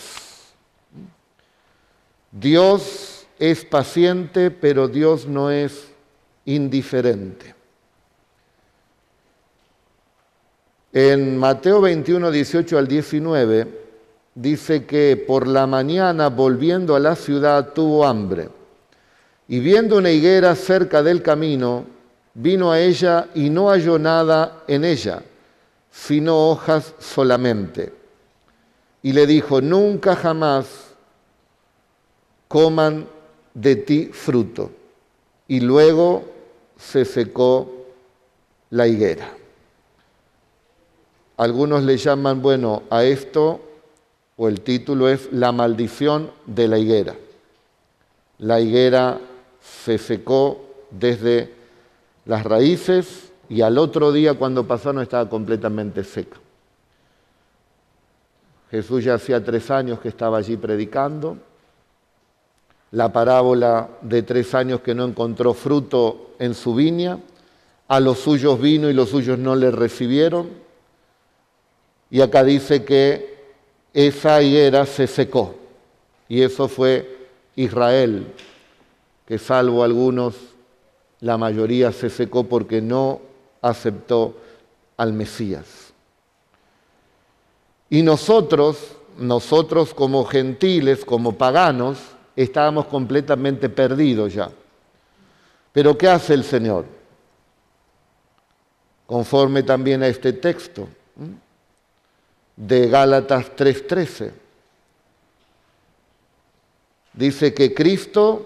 Dios 2.32 3.26
es 3.40 3.64
paciente, 3.66 4.52
pero 4.52 4.88
Dios 4.88 5.28
no 5.28 5.50
es 5.50 5.89
indiferente. 6.50 7.54
En 10.92 11.38
Mateo 11.38 11.82
21, 11.82 12.32
18 12.32 12.78
al 12.78 12.88
19, 12.88 13.68
dice 14.34 14.86
que 14.86 15.24
por 15.28 15.48
la 15.48 15.68
mañana, 15.68 16.30
volviendo 16.30 16.96
a 16.96 17.00
la 17.00 17.16
ciudad, 17.16 17.74
tuvo 17.74 18.06
hambre. 18.06 18.50
Y 19.48 19.60
viendo 19.60 19.98
una 19.98 20.10
higuera 20.10 20.56
cerca 20.56 21.04
del 21.04 21.22
camino, 21.22 21.86
vino 22.34 22.72
a 22.72 22.80
ella 22.80 23.28
y 23.36 23.52
no 23.52 23.70
halló 23.70 24.00
nada 24.00 24.64
en 24.68 24.86
ella, 24.86 25.22
sino 25.92 26.50
hojas 26.50 26.96
solamente. 26.98 27.94
Y 29.04 29.14
le 29.14 29.28
dijo, 29.28 29.62
nunca 29.62 30.16
jamás 30.16 30.96
coman 32.48 33.08
de 33.54 33.76
ti 33.76 34.10
fruto. 34.12 34.72
Y 35.48 35.60
luego 35.60 36.39
se 36.80 37.06
secó 37.06 37.86
la 38.70 38.88
higuera. 38.88 39.30
Algunos 41.38 41.84
le 41.84 41.98
llaman, 41.98 42.42
bueno, 42.42 42.84
a 42.90 43.04
esto, 43.04 43.62
o 44.38 44.48
el 44.48 44.62
título 44.62 45.10
es 45.10 45.32
La 45.32 45.52
maldición 45.52 46.32
de 46.46 46.68
la 46.68 46.80
higuera. 46.80 47.16
La 48.40 48.60
higuera 48.62 49.20
se 49.62 49.98
secó 49.98 50.66
desde 50.92 51.54
las 52.26 52.44
raíces 52.44 53.32
y 53.50 53.62
al 53.62 53.78
otro 53.78 54.12
día 54.12 54.36
cuando 54.36 54.66
pasó 54.66 54.94
no 54.94 55.02
estaba 55.02 55.30
completamente 55.30 56.04
seca. 56.04 56.38
Jesús 58.72 59.04
ya 59.04 59.16
hacía 59.16 59.44
tres 59.44 59.70
años 59.72 60.00
que 60.00 60.10
estaba 60.10 60.38
allí 60.38 60.56
predicando. 60.56 61.38
La 62.92 63.12
parábola 63.12 63.90
de 64.02 64.24
tres 64.24 64.54
años 64.56 64.82
que 64.82 64.96
no 64.96 65.06
encontró 65.06 65.54
fruto 65.54 66.32
en 66.40 66.54
su 66.54 66.74
viña. 66.74 67.20
A 67.88 68.00
los 68.00 68.20
suyos 68.20 68.60
vino 68.60 68.90
y 68.90 68.94
los 68.94 69.10
suyos 69.10 69.38
no 69.38 69.56
le 69.56 69.72
recibieron. 69.72 70.50
Y 72.12 72.22
acá 72.22 72.44
dice 72.44 72.84
que 72.84 73.38
esa 73.94 74.42
higuera 74.42 74.86
se 74.86 75.08
secó. 75.08 75.56
Y 76.28 76.42
eso 76.42 76.68
fue 76.68 77.28
Israel, 77.56 78.28
que 79.26 79.38
salvo 79.38 79.84
algunos, 79.84 80.36
la 81.20 81.38
mayoría 81.38 81.92
se 81.92 82.10
secó 82.10 82.46
porque 82.46 82.82
no 82.82 83.20
aceptó 83.62 84.36
al 84.96 85.14
Mesías. 85.14 85.94
Y 87.90 88.04
nosotros, 88.04 88.78
nosotros 89.18 89.94
como 89.94 90.24
gentiles, 90.26 91.04
como 91.04 91.34
paganos, 91.34 91.98
estábamos 92.44 92.86
completamente 92.86 93.70
perdidos 93.70 94.34
ya. 94.34 94.50
Pero 95.74 95.98
¿qué 95.98 96.08
hace 96.08 96.34
el 96.34 96.44
Señor? 96.44 96.86
Conforme 99.06 99.64
también 99.64 100.04
a 100.04 100.08
este 100.08 100.34
texto 100.34 100.88
de 102.56 102.88
Gálatas 102.88 103.56
3:13. 103.56 104.32
Dice 107.14 107.54
que 107.54 107.74
Cristo 107.74 108.46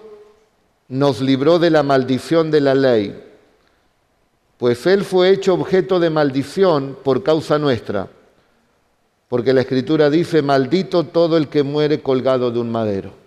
nos 0.88 1.20
libró 1.20 1.58
de 1.58 1.70
la 1.70 1.82
maldición 1.82 2.50
de 2.50 2.60
la 2.60 2.74
ley, 2.74 3.22
pues 4.58 4.86
Él 4.86 5.04
fue 5.04 5.30
hecho 5.30 5.54
objeto 5.54 6.00
de 6.00 6.10
maldición 6.10 6.96
por 7.02 7.22
causa 7.22 7.58
nuestra, 7.58 8.08
porque 9.28 9.52
la 9.52 9.60
Escritura 9.60 10.10
dice, 10.10 10.42
maldito 10.42 11.04
todo 11.04 11.36
el 11.36 11.48
que 11.48 11.62
muere 11.62 12.02
colgado 12.02 12.50
de 12.50 12.58
un 12.58 12.70
madero. 12.70 13.23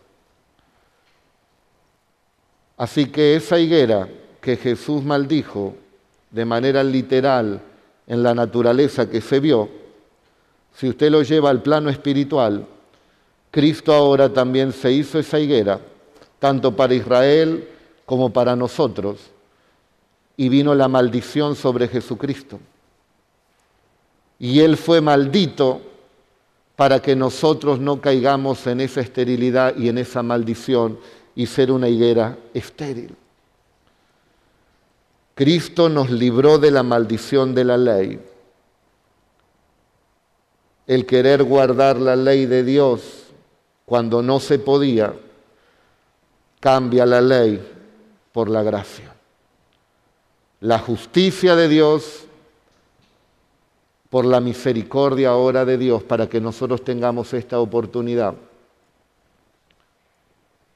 Así 2.78 3.08
que 3.08 3.36
esa 3.36 3.60
higuera 3.60 4.08
que 4.40 4.56
Jesús 4.56 5.04
maldijo 5.04 5.76
de 6.32 6.46
manera 6.46 6.84
literal 6.84 7.62
en 8.06 8.24
la 8.24 8.34
naturaleza 8.34 9.10
que 9.10 9.20
se 9.20 9.40
vio, 9.40 9.70
si 10.76 10.88
usted 10.88 11.10
lo 11.10 11.24
lleva 11.24 11.50
al 11.50 11.64
plano 11.64 11.90
espiritual, 11.90 12.66
Cristo 13.50 13.94
ahora 13.94 14.32
también 14.32 14.72
se 14.72 14.92
hizo 14.92 15.18
esa 15.18 15.40
higuera 15.40 15.80
tanto 16.40 16.76
para 16.76 16.94
Israel 16.94 17.68
como 18.06 18.32
para 18.32 18.56
nosotros, 18.56 19.20
y 20.38 20.50
vino 20.50 20.76
la 20.76 20.88
maldición 20.88 21.56
sobre 21.56 21.88
Jesucristo. 21.88 22.60
Y 24.40 24.60
Él 24.60 24.78
fue 24.78 25.02
maldito 25.02 25.82
para 26.76 27.02
que 27.02 27.16
nosotros 27.16 27.80
no 27.80 28.00
caigamos 28.00 28.68
en 28.68 28.82
esa 28.82 29.02
esterilidad 29.02 29.76
y 29.76 29.90
en 29.90 29.98
esa 29.98 30.22
maldición 30.22 31.00
y 31.38 31.46
ser 31.46 31.72
una 31.72 31.88
higuera 31.88 32.36
estéril. 32.52 33.16
Cristo 35.36 35.88
nos 35.88 36.10
libró 36.10 36.58
de 36.58 36.72
la 36.72 36.82
maldición 36.82 37.54
de 37.54 37.64
la 37.64 37.78
ley. 37.78 38.20
El 40.88 41.06
querer 41.06 41.44
guardar 41.44 41.98
la 41.98 42.16
ley 42.16 42.48
de 42.48 42.64
Dios 42.64 43.26
cuando 43.86 44.24
no 44.24 44.40
se 44.40 44.58
podía 44.58 45.14
cambia 46.60 47.06
la 47.06 47.22
ley 47.22 47.64
por 48.32 48.50
la 48.50 48.64
gracia. 48.64 49.14
La 50.62 50.80
justicia 50.80 51.56
de 51.56 51.68
Dios 51.68 52.24
por 54.10 54.26
la 54.26 54.40
misericordia 54.40 55.30
ahora 55.30 55.66
de 55.66 55.78
Dios 55.78 56.02
para 56.02 56.28
que 56.28 56.42
nosotros 56.42 56.84
tengamos 56.84 57.32
esta 57.36 57.60
oportunidad 57.60 58.34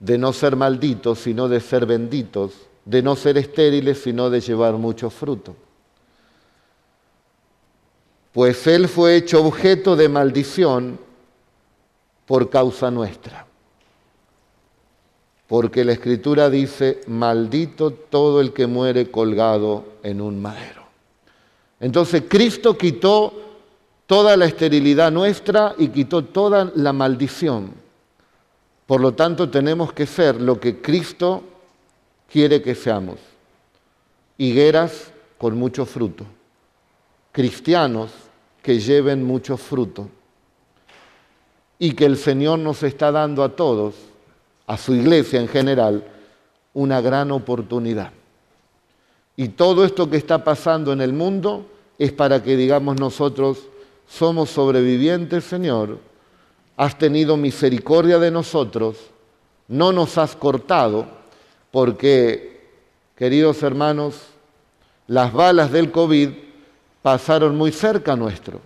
de 0.02 0.18
no 0.18 0.34
ser 0.34 0.56
malditos, 0.56 1.20
sino 1.20 1.48
de 1.48 1.62
ser 1.62 1.86
benditos, 1.86 2.54
de 2.84 3.04
no 3.04 3.16
ser 3.16 3.38
estériles, 3.38 4.02
sino 4.02 4.32
de 4.32 4.42
llevar 4.42 4.74
mucho 4.74 5.10
fruto. 5.10 5.56
pues 8.32 8.66
Él 8.66 8.88
fue 8.88 9.16
hecho 9.16 9.46
objeto 9.46 9.96
de 9.96 10.10
maldición 10.10 10.98
por 12.26 12.50
causa 12.50 12.90
nuestra. 12.90 13.46
Porque 15.48 15.84
la 15.84 15.92
Escritura 15.92 16.50
dice, 16.50 17.02
maldito 17.08 17.92
todo 17.92 18.40
el 18.42 18.54
que 18.54 18.68
muere 18.68 19.12
colgado 19.12 19.84
en 20.02 20.22
un 20.22 20.42
madero. 20.42 20.82
Entonces 21.80 22.24
Cristo 22.28 22.78
quitó 22.78 23.34
toda 24.08 24.36
la 24.38 24.46
esterilidad 24.46 25.12
nuestra 25.12 25.76
y 25.78 25.90
quitó 25.90 26.24
toda 26.24 26.72
la 26.74 26.94
maldición. 26.94 27.74
Por 28.92 29.00
lo 29.00 29.14
tanto, 29.14 29.50
tenemos 29.50 29.94
que 29.94 30.06
ser 30.06 30.42
lo 30.42 30.60
que 30.60 30.82
Cristo 30.82 31.44
quiere 32.30 32.62
que 32.62 32.76
seamos. 32.76 33.20
Higueras 34.38 35.14
con 35.38 35.58
mucho 35.58 35.86
fruto. 35.86 36.26
Cristianos 37.32 38.12
que 38.62 38.82
lleven 38.82 39.24
mucho 39.24 39.56
fruto. 39.56 40.10
Y 41.80 41.94
que 41.94 42.04
el 42.04 42.18
Señor 42.18 42.60
nos 42.60 42.84
está 42.84 43.14
dando 43.14 43.46
a 43.46 43.56
todos, 43.56 43.96
a 44.68 44.76
su 44.76 44.94
iglesia 44.94 45.40
en 45.40 45.48
general, 45.48 46.06
una 46.74 47.00
gran 47.00 47.32
oportunidad. 47.32 48.12
Y 49.38 49.48
todo 49.48 49.86
esto 49.86 50.10
que 50.10 50.18
está 50.18 50.44
pasando 50.44 50.92
en 50.92 51.00
el 51.00 51.14
mundo 51.14 51.66
es 51.98 52.12
para 52.12 52.44
que 52.44 52.58
digamos 52.58 53.00
nosotros, 53.00 53.70
somos 54.06 54.50
sobrevivientes, 54.50 55.46
Señor, 55.46 56.11
has 56.82 56.98
tenido 56.98 57.38
misericordia 57.38 58.18
de 58.18 58.32
nosotros, 58.32 58.98
no 59.68 59.92
nos 59.92 60.18
has 60.18 60.36
cortado, 60.36 61.06
porque, 61.70 62.72
queridos 63.16 63.62
hermanos, 63.62 64.16
las 65.06 65.32
balas 65.32 65.72
del 65.72 65.92
COVID 65.92 66.30
pasaron 67.04 67.56
muy 67.56 67.72
cerca 67.72 68.16
nuestro. 68.16 68.62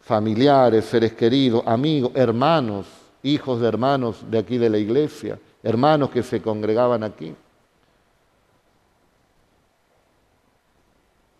Familiares, 0.00 0.86
seres 0.86 1.12
queridos, 1.12 1.62
amigos, 1.66 2.10
hermanos, 2.16 2.86
hijos 3.22 3.60
de 3.60 3.68
hermanos 3.68 4.16
de 4.28 4.38
aquí 4.38 4.58
de 4.58 4.70
la 4.70 4.78
iglesia, 4.78 5.38
hermanos 5.62 6.10
que 6.10 6.24
se 6.24 6.42
congregaban 6.42 7.04
aquí. 7.04 7.32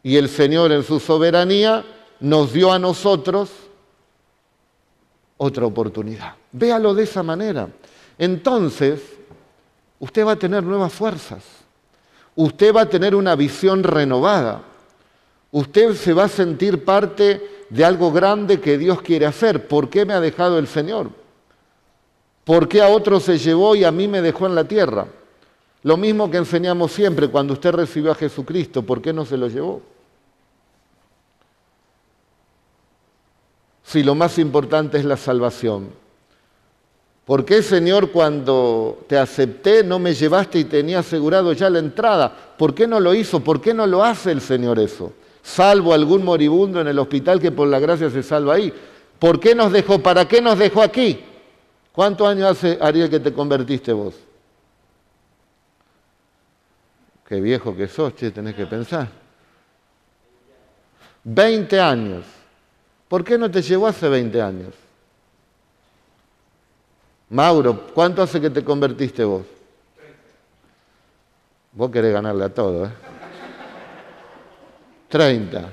Y 0.05 0.17
el 0.19 0.29
Señor 0.29 0.71
en 0.71 0.85
su 0.85 1.01
soberanía 1.01 1.85
nos 2.21 2.53
dio 2.53 2.73
a 2.73 2.79
nosotros 2.79 3.51
otra 5.37 5.67
oportunidad. 5.67 6.35
Véalo 6.53 6.95
de 6.95 7.05
esa 7.05 7.23
manera. 7.23 7.69
Entonces, 8.19 9.01
usted 9.99 10.27
va 10.27 10.33
a 10.33 10.39
tener 10.39 10.63
nuevas 10.63 10.93
fuerzas. 10.93 11.43
Usted 12.37 12.75
va 12.75 12.83
a 12.83 12.89
tener 12.89 13.15
una 13.15 13.37
visión 13.37 13.83
renovada. 13.83 14.63
Usted 15.51 15.95
se 15.95 16.13
va 16.13 16.25
a 16.25 16.29
sentir 16.29 16.85
parte 16.85 17.67
de 17.71 17.85
algo 17.85 18.13
grande 18.13 18.61
que 18.61 18.79
Dios 18.79 19.03
quiere 19.03 19.27
hacer. 19.27 19.69
¿Por 19.69 19.89
qué 19.89 20.05
me 20.05 20.15
ha 20.15 20.21
dejado 20.21 20.59
el 20.59 20.67
Señor? 20.67 21.11
¿Por 22.45 22.69
qué 22.69 22.83
a 22.83 22.89
otro 22.89 23.21
se 23.21 23.39
llevó 23.39 23.75
y 23.75 23.85
a 23.85 23.91
mí 23.91 24.07
me 24.07 24.21
dejó 24.21 24.47
en 24.47 24.55
la 24.55 24.65
tierra? 24.65 25.07
Lo 25.83 25.97
mismo 25.97 26.31
que 26.31 26.39
enseñamos 26.39 26.93
siempre 26.93 27.29
cuando 27.29 27.55
usted 27.55 27.73
recibió 27.73 28.11
a 28.11 28.15
Jesucristo, 28.15 28.83
¿por 28.83 29.01
qué 29.01 29.13
no 29.13 29.25
se 29.25 29.37
lo 29.37 29.49
llevó? 29.49 29.83
Si 33.85 34.03
lo 34.03 34.15
más 34.15 34.39
importante 34.39 34.99
es 34.99 35.05
la 35.05 35.17
salvación? 35.17 35.91
¿Por 37.25 37.45
qué, 37.45 37.63
Señor, 37.63 38.11
cuando 38.11 39.05
te 39.07 39.17
acepté 39.17 39.83
no 39.83 39.99
me 39.99 40.13
llevaste 40.13 40.59
y 40.59 40.65
tenía 40.65 40.99
asegurado 40.99 41.53
ya 41.53 41.71
la 41.71 41.79
entrada? 41.79 42.35
¿Por 42.59 42.75
qué 42.75 42.87
no 42.87 43.01
lo 43.01 43.15
hizo? 43.15 43.41
¿Por 43.41 43.61
qué 43.61 43.73
no 43.73 43.87
lo 43.87 44.05
hace 44.05 44.33
el 44.33 44.41
Señor 44.41 44.79
eso? 44.79 45.13
Salvo 45.43 45.95
algún 45.95 46.25
moribundo 46.25 46.81
en 46.81 46.89
el 46.89 46.99
hospital 46.99 47.41
que 47.41 47.53
por 47.53 47.69
la 47.69 47.79
gracia 47.79 48.11
se 48.11 48.23
salva 48.23 48.55
ahí. 48.55 48.73
¿Por 49.19 49.41
qué 49.41 49.55
nos 49.55 49.73
dejó? 49.73 49.99
¿Para 50.01 50.27
qué 50.27 50.43
nos 50.43 50.59
dejó 50.59 50.83
aquí? 50.83 51.21
¿Cuántos 51.93 52.29
años 52.29 52.51
hace, 52.51 52.79
Ariel, 52.81 53.09
que 53.09 53.21
te 53.21 53.33
convertiste 53.33 53.93
vos? 53.93 54.15
Qué 57.27 57.41
viejo 57.41 57.75
que 57.75 57.89
sos, 57.89 58.15
che, 58.17 58.31
tenés 58.31 58.55
que 58.55 58.67
pensar. 58.67 59.09
Veinte 61.23 61.81
años. 61.81 62.25
¿Por 63.15 63.23
qué 63.23 63.39
no 63.39 63.49
te 63.49 63.63
llevó 63.63 63.87
hace 63.87 64.09
20 64.09 64.43
años? 64.43 64.75
Mauro, 67.31 67.87
¿cuánto 67.95 68.21
hace 68.21 68.41
que 68.41 68.51
te 68.51 68.65
convertiste 68.65 69.23
vos? 69.23 69.45
Vos 71.71 71.93
querés 71.93 72.13
ganarle 72.13 72.45
a 72.45 72.49
todo, 72.53 72.87
¿eh? 72.87 72.91
30. 75.07 75.73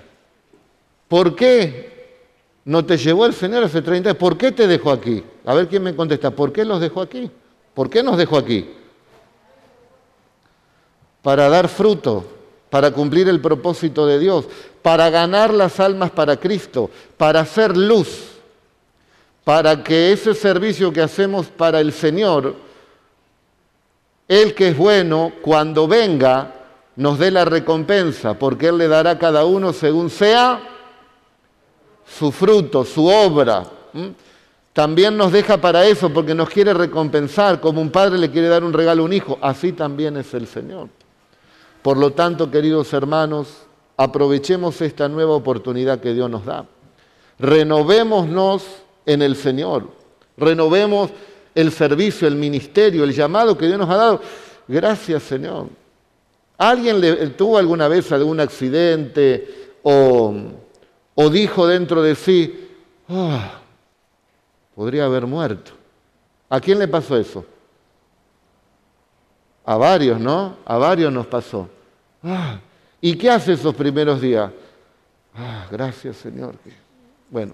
¿Por 1.08 1.36
qué 1.36 2.20
no 2.66 2.86
te 2.86 2.96
llevó 2.96 3.26
el 3.26 3.34
Señor 3.34 3.64
hace 3.64 3.82
30 3.82 4.10
años? 4.10 4.20
¿Por 4.20 4.38
qué 4.38 4.52
te 4.52 4.68
dejó 4.68 4.92
aquí? 4.92 5.24
A 5.44 5.56
ver 5.56 5.68
quién 5.68 5.82
me 5.82 5.96
contesta. 5.96 6.30
¿Por 6.30 6.54
qué 6.54 6.64
los 6.64 6.80
dejó 6.80 7.02
aquí? 7.02 7.32
¿Por 7.74 7.90
qué 7.90 8.04
nos 8.04 8.20
dejó 8.20 8.38
aquí? 8.38 8.72
Para 11.24 11.50
dar 11.50 11.68
fruto, 11.70 12.24
para 12.72 12.92
cumplir 12.92 13.28
el 13.28 13.42
propósito 13.42 14.08
de 14.08 14.18
Dios, 14.18 14.46
para 14.82 15.10
ganar 15.10 15.54
las 15.54 15.78
almas 15.82 16.10
para 16.10 16.38
Cristo, 16.38 16.90
para 17.18 17.42
hacer 17.42 17.76
luz, 17.76 18.30
para 19.44 19.84
que 19.84 20.14
ese 20.14 20.34
servicio 20.34 20.94
que 20.94 21.02
hacemos 21.02 21.48
para 21.48 21.82
el 21.82 21.92
Señor, 21.92 22.56
Él 24.26 24.56
que 24.56 24.70
es 24.70 24.78
bueno, 24.78 25.34
cuando 25.42 25.86
venga, 25.86 26.56
nos 26.96 27.20
dé 27.20 27.30
la 27.30 27.44
recompensa, 27.44 28.36
porque 28.36 28.70
Él 28.70 28.78
le 28.78 28.88
dará 28.88 29.12
a 29.12 29.20
cada 29.20 29.44
uno 29.44 29.74
según 29.74 30.10
sea 30.10 30.62
su 32.18 32.32
fruto, 32.32 32.86
su 32.86 33.06
obra. 33.06 33.66
También 34.72 35.18
nos 35.18 35.34
deja 35.34 35.60
para 35.60 35.86
eso, 35.86 36.10
porque 36.10 36.34
nos 36.34 36.50
quiere 36.50 36.74
recompensar, 36.74 37.60
como 37.60 37.82
un 37.82 37.92
padre 37.92 38.18
le 38.18 38.32
quiere 38.32 38.48
dar 38.48 38.64
un 38.64 38.72
regalo 38.72 39.02
a 39.02 39.06
un 39.06 39.12
hijo, 39.12 39.38
así 39.42 39.74
también 39.74 40.16
es 40.16 40.34
el 40.34 40.48
Señor. 40.48 40.88
Por 41.82 41.98
lo 41.98 42.12
tanto, 42.12 42.52
queridos 42.52 42.94
hermanos, 42.94 43.48
aprovechemos 43.98 44.82
esta 44.82 45.10
nueva 45.10 45.36
oportunidad 45.36 46.00
que 46.00 46.14
Dios 46.14 46.30
nos 46.30 46.46
da. 46.46 46.66
Renovémonos 47.40 48.64
en 49.06 49.22
el 49.22 49.36
Señor. 49.36 49.90
Renovemos 50.38 51.12
el 51.56 51.72
servicio, 51.72 52.28
el 52.28 52.36
ministerio, 52.36 53.04
el 53.04 53.14
llamado 53.14 53.58
que 53.58 53.68
Dios 53.68 53.80
nos 53.80 53.90
ha 53.90 53.98
dado. 53.98 54.22
Gracias, 54.68 55.24
Señor. 55.24 55.68
¿Alguien 56.58 57.02
le, 57.02 57.28
tuvo 57.30 57.58
alguna 57.58 57.88
vez 57.88 58.12
algún 58.12 58.40
accidente 58.40 59.72
o, 59.82 60.34
dijo 61.32 61.66
dentro 61.66 62.04
de 62.04 62.14
sí, 62.16 62.70
ah, 63.10 63.60
podría 64.76 65.06
haber 65.06 65.26
muerto? 65.26 65.72
¿A 66.50 66.60
quién 66.60 66.78
le 66.78 66.88
pasó 66.88 67.18
eso? 67.18 67.44
A 69.66 69.78
varios, 69.78 70.20
¿no? 70.20 70.58
A 70.66 70.78
varios 70.78 71.12
nos 71.12 71.28
pasó. 71.28 71.70
Ah, 72.24 72.60
¿Y 73.00 73.16
qué 73.16 73.30
hace 73.30 73.54
esos 73.54 73.74
primeros 73.76 74.22
días? 74.22 74.52
Ah, 75.36 75.68
gracias 75.72 76.18
Señor. 76.18 76.56
Bueno, 77.30 77.54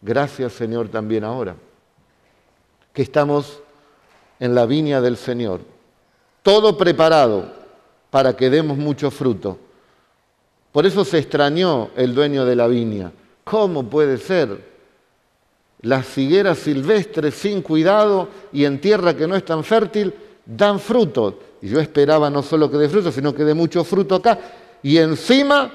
gracias 0.00 0.52
Señor 0.52 0.88
también 0.88 1.24
ahora, 1.24 1.54
que 2.92 3.02
estamos 3.02 3.60
en 4.40 4.54
la 4.54 4.66
viña 4.66 5.00
del 5.00 5.16
Señor, 5.16 5.60
todo 6.42 6.76
preparado 6.76 7.52
para 8.10 8.36
que 8.36 8.50
demos 8.50 8.76
mucho 8.76 9.10
fruto. 9.10 9.58
Por 10.72 10.86
eso 10.86 11.04
se 11.04 11.18
extrañó 11.18 11.90
el 11.96 12.14
dueño 12.14 12.44
de 12.44 12.56
la 12.56 12.66
viña. 12.66 13.12
¿Cómo 13.44 13.84
puede 13.84 14.18
ser? 14.18 14.72
Las 15.82 16.16
higueras 16.16 16.58
silvestres 16.58 17.34
sin 17.34 17.62
cuidado 17.62 18.28
y 18.52 18.64
en 18.64 18.80
tierra 18.80 19.14
que 19.14 19.26
no 19.26 19.36
es 19.36 19.44
tan 19.44 19.64
fértil 19.64 20.14
dan 20.44 20.80
fruto. 20.80 21.38
Y 21.60 21.68
yo 21.68 21.80
esperaba 21.80 22.30
no 22.30 22.42
solo 22.42 22.70
que 22.70 22.76
dé 22.76 22.88
fruto, 22.88 23.12
sino 23.12 23.34
que 23.34 23.44
dé 23.44 23.54
mucho 23.54 23.84
fruto 23.84 24.16
acá. 24.16 24.38
Y 24.82 24.98
encima 24.98 25.72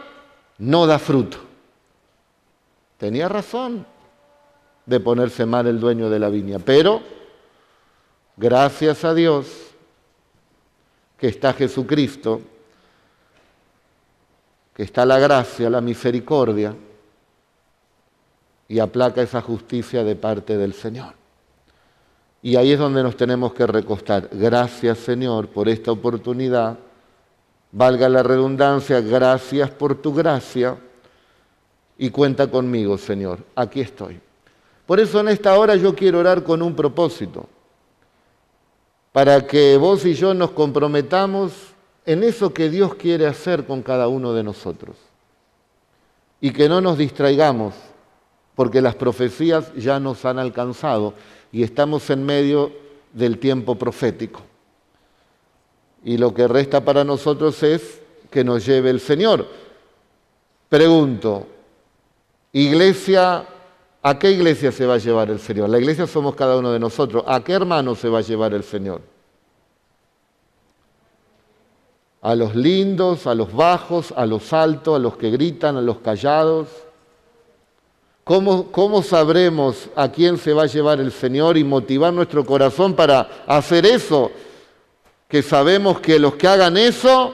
no 0.58 0.86
da 0.86 1.00
fruto. 1.00 1.38
Tenía 2.98 3.30
razón 3.30 3.86
de 4.86 5.00
ponerse 5.00 5.46
mal 5.46 5.68
el 5.68 5.80
dueño 5.80 6.10
de 6.10 6.20
la 6.20 6.30
viña. 6.30 6.60
Pero, 6.60 7.02
gracias 8.36 9.04
a 9.06 9.14
Dios, 9.14 9.48
que 11.18 11.28
está 11.28 11.54
Jesucristo, 11.54 12.42
que 14.74 14.84
está 14.84 15.06
la 15.06 15.20
gracia, 15.20 15.70
la 15.70 15.82
misericordia, 15.82 16.76
y 18.70 18.80
aplaca 18.80 19.22
esa 19.22 19.42
justicia 19.42 20.04
de 20.04 20.16
parte 20.16 20.58
del 20.58 20.74
Señor. 20.74 21.14
Y 22.42 22.56
ahí 22.56 22.72
es 22.72 22.80
donde 22.80 23.04
nos 23.04 23.18
tenemos 23.18 23.54
que 23.54 23.66
recostar. 23.68 24.30
Gracias 24.32 25.00
Señor 25.00 25.48
por 25.48 25.68
esta 25.68 25.92
oportunidad. 25.92 26.78
Valga 27.72 28.08
la 28.10 28.24
redundancia, 28.24 29.02
gracias 29.02 29.70
por 29.70 29.96
tu 29.96 30.14
gracia. 30.14 30.78
Y 31.98 32.10
cuenta 32.10 32.50
conmigo, 32.50 32.98
Señor. 32.98 33.40
Aquí 33.56 33.82
estoy. 33.82 34.20
Por 34.86 35.00
eso 35.00 35.20
en 35.20 35.30
esta 35.30 35.58
hora 35.58 35.76
yo 35.76 35.96
quiero 35.96 36.20
orar 36.20 36.44
con 36.44 36.62
un 36.62 36.76
propósito. 36.76 37.50
Para 39.12 39.46
que 39.46 39.78
vos 39.78 40.06
y 40.06 40.14
yo 40.14 40.34
nos 40.34 40.52
comprometamos 40.52 41.52
en 42.06 42.24
eso 42.24 42.54
que 42.54 42.70
Dios 42.70 42.96
quiere 42.96 43.26
hacer 43.26 43.66
con 43.66 43.82
cada 43.82 44.08
uno 44.08 44.34
de 44.34 44.44
nosotros. 44.44 44.96
y 46.40 46.52
que 46.52 46.70
no 46.70 46.82
nos 46.82 46.98
distraigamos, 46.98 47.74
porque 48.56 48.82
las 48.82 48.96
profecías 48.96 49.74
ya 49.76 50.00
nos 50.00 50.24
han 50.26 50.40
alcanzado 50.40 51.14
y 51.52 51.64
estamos 51.64 52.10
en 52.10 52.26
medio 52.26 52.72
del 53.14 53.40
tiempo 53.40 53.76
profético. 53.76 54.42
Y 56.04 56.18
lo 56.18 56.34
que 56.34 56.48
resta 56.48 56.84
para 56.84 57.04
nosotros 57.04 57.62
es 57.64 58.02
que 58.30 58.44
nos 58.44 58.66
lleve 58.66 58.90
el 58.90 59.00
Señor. 59.00 59.48
Pregunto, 60.70 61.48
iglesia, 62.52 63.46
¿a 64.02 64.20
qué 64.20 64.32
iglesia 64.32 64.72
se 64.72 64.86
va 64.86 64.96
a 64.96 65.00
llevar 65.00 65.30
el 65.30 65.40
Señor? 65.40 65.70
La 65.70 65.80
iglesia 65.80 66.08
somos 66.08 66.36
cada 66.36 66.58
uno 66.58 66.72
de 66.72 66.80
nosotros. 66.80 67.24
¿A 67.28 67.44
qué 67.44 67.54
hermano 67.54 67.96
se 67.96 68.10
va 68.10 68.20
a 68.20 68.22
llevar 68.22 68.54
el 68.54 68.64
Señor? 68.64 69.02
A 72.22 72.36
los 72.36 72.56
lindos, 72.56 73.28
a 73.28 73.36
los 73.36 73.54
bajos, 73.54 74.14
a 74.16 74.26
los 74.26 74.52
altos, 74.52 74.96
a 74.96 75.00
los 75.00 75.18
que 75.18 75.30
gritan, 75.30 75.78
a 75.78 75.82
los 75.82 76.00
callados. 76.00 76.68
¿Cómo, 78.28 78.70
¿Cómo, 78.74 79.02
sabremos 79.04 79.90
a 79.96 80.12
quién 80.12 80.38
se 80.38 80.52
va 80.52 80.64
a 80.64 80.68
llevar 80.68 81.00
el 81.00 81.14
Señor 81.14 81.56
y 81.58 81.64
motivar 81.64 82.14
nuestro 82.14 82.46
corazón 82.46 82.94
para 82.94 83.46
hacer 83.48 83.86
eso? 83.86 84.32
Que 85.30 85.42
sabemos 85.42 86.02
que 86.02 86.20
los 86.20 86.36
que 86.36 86.46
hagan 86.46 86.76
eso, 86.76 87.34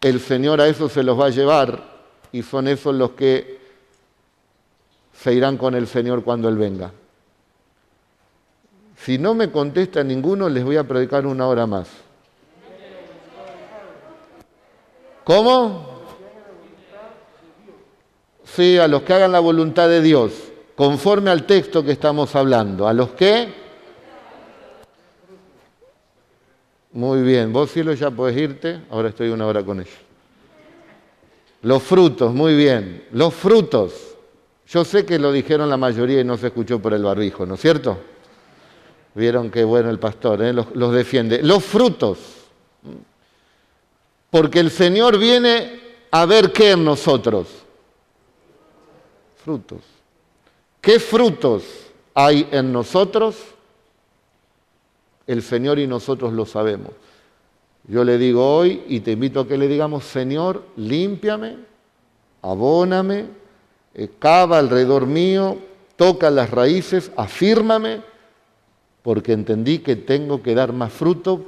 el 0.00 0.18
Señor 0.20 0.62
a 0.62 0.66
eso 0.66 0.88
se 0.88 1.02
los 1.02 1.20
va 1.20 1.26
a 1.26 1.30
llevar 1.30 1.82
y 2.32 2.42
son 2.42 2.68
esos 2.68 2.94
los 2.94 3.10
que 3.10 3.58
se 5.12 5.34
irán 5.34 5.58
con 5.58 5.74
el 5.74 5.86
Señor 5.86 6.24
cuando 6.24 6.48
Él 6.48 6.56
venga. 6.56 6.90
Si 8.96 9.18
no 9.18 9.34
me 9.34 9.50
contesta 9.50 10.02
ninguno, 10.02 10.48
les 10.48 10.64
voy 10.64 10.78
a 10.78 10.84
predicar 10.84 11.26
una 11.26 11.46
hora 11.46 11.66
más. 11.66 11.88
¿Cómo? 15.24 15.97
A 18.58 18.88
los 18.88 19.02
que 19.02 19.12
hagan 19.12 19.30
la 19.30 19.38
voluntad 19.38 19.88
de 19.88 20.02
Dios, 20.02 20.32
conforme 20.74 21.30
al 21.30 21.46
texto 21.46 21.84
que 21.84 21.92
estamos 21.92 22.34
hablando. 22.34 22.88
¿A 22.88 22.92
los 22.92 23.10
que? 23.10 23.54
Muy 26.90 27.22
bien, 27.22 27.52
vos 27.52 27.70
cielo 27.70 27.92
ya 27.92 28.10
podés 28.10 28.36
irte, 28.36 28.80
ahora 28.90 29.10
estoy 29.10 29.28
una 29.28 29.46
hora 29.46 29.62
con 29.62 29.78
ellos. 29.78 29.94
Los 31.62 31.84
frutos, 31.84 32.34
muy 32.34 32.56
bien, 32.56 33.04
los 33.12 33.32
frutos. 33.32 33.92
Yo 34.66 34.84
sé 34.84 35.06
que 35.06 35.20
lo 35.20 35.30
dijeron 35.30 35.70
la 35.70 35.76
mayoría 35.76 36.20
y 36.20 36.24
no 36.24 36.36
se 36.36 36.48
escuchó 36.48 36.80
por 36.80 36.92
el 36.94 37.04
barbijo, 37.04 37.46
¿no 37.46 37.54
es 37.54 37.60
cierto? 37.60 37.96
Vieron 39.14 39.52
qué 39.52 39.62
bueno 39.62 39.88
el 39.88 40.00
pastor, 40.00 40.42
¿eh? 40.42 40.52
los, 40.52 40.74
los 40.74 40.92
defiende. 40.92 41.44
Los 41.44 41.62
frutos. 41.62 42.18
Porque 44.30 44.58
el 44.58 44.72
Señor 44.72 45.16
viene 45.16 45.80
a 46.10 46.26
ver 46.26 46.52
qué 46.52 46.72
en 46.72 46.84
nosotros. 46.84 47.57
Frutos. 49.48 49.80
¿Qué 50.78 51.00
frutos 51.00 51.64
hay 52.12 52.46
en 52.52 52.70
nosotros? 52.70 53.34
El 55.26 55.42
Señor 55.42 55.78
y 55.78 55.86
nosotros 55.86 56.34
lo 56.34 56.44
sabemos. 56.44 56.90
Yo 57.84 58.04
le 58.04 58.18
digo 58.18 58.46
hoy 58.46 58.82
y 58.88 59.00
te 59.00 59.12
invito 59.12 59.40
a 59.40 59.48
que 59.48 59.56
le 59.56 59.66
digamos, 59.66 60.04
Señor, 60.04 60.64
límpiame, 60.76 61.56
abóname, 62.42 63.24
eh, 63.94 64.10
cava 64.18 64.58
alrededor 64.58 65.06
mío, 65.06 65.56
toca 65.96 66.30
las 66.30 66.50
raíces, 66.50 67.10
afírmame, 67.16 68.02
porque 69.02 69.32
entendí 69.32 69.78
que 69.78 69.96
tengo 69.96 70.42
que 70.42 70.54
dar 70.54 70.74
más 70.74 70.92
fruto 70.92 71.46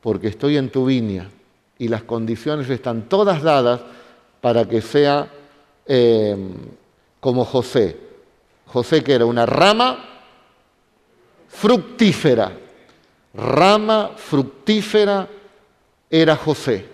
porque 0.00 0.26
estoy 0.26 0.56
en 0.56 0.68
tu 0.68 0.86
viña 0.86 1.30
y 1.78 1.86
las 1.86 2.02
condiciones 2.02 2.68
están 2.68 3.08
todas 3.08 3.40
dadas 3.40 3.82
para 4.40 4.68
que 4.68 4.80
sea 4.80 5.30
eh, 5.86 6.36
como 7.20 7.44
José. 7.44 7.98
José 8.66 9.02
que 9.02 9.14
era 9.14 9.24
una 9.24 9.46
rama 9.46 10.04
fructífera 11.48 12.52
rama 13.38 14.12
fructífera 14.16 15.28
era 16.10 16.36
José, 16.36 16.88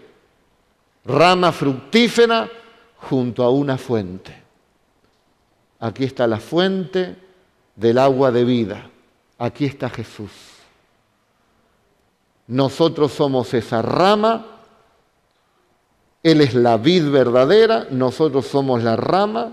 rama 1.04 1.52
fructífera 1.52 2.48
junto 2.96 3.42
a 3.42 3.50
una 3.50 3.78
fuente. 3.78 4.42
Aquí 5.80 6.04
está 6.04 6.26
la 6.26 6.38
fuente 6.38 7.16
del 7.76 7.98
agua 7.98 8.30
de 8.30 8.44
vida, 8.44 8.90
aquí 9.38 9.64
está 9.64 9.88
Jesús. 9.88 10.30
Nosotros 12.46 13.12
somos 13.12 13.54
esa 13.54 13.80
rama, 13.80 14.46
Él 16.22 16.40
es 16.40 16.54
la 16.54 16.76
vid 16.76 17.10
verdadera, 17.10 17.86
nosotros 17.90 18.46
somos 18.46 18.82
la 18.82 18.96
rama 18.96 19.52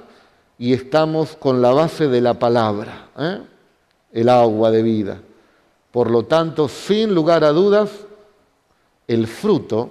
y 0.61 0.73
estamos 0.73 1.35
con 1.35 1.59
la 1.59 1.71
base 1.71 2.07
de 2.07 2.21
la 2.21 2.35
palabra, 2.35 3.09
¿eh? 3.17 3.41
el 4.11 4.29
agua 4.29 4.69
de 4.69 4.83
vida. 4.83 5.19
Por 5.89 6.11
lo 6.11 6.25
tanto, 6.25 6.69
sin 6.69 7.15
lugar 7.15 7.43
a 7.43 7.49
dudas, 7.49 7.89
el 9.07 9.25
fruto 9.25 9.89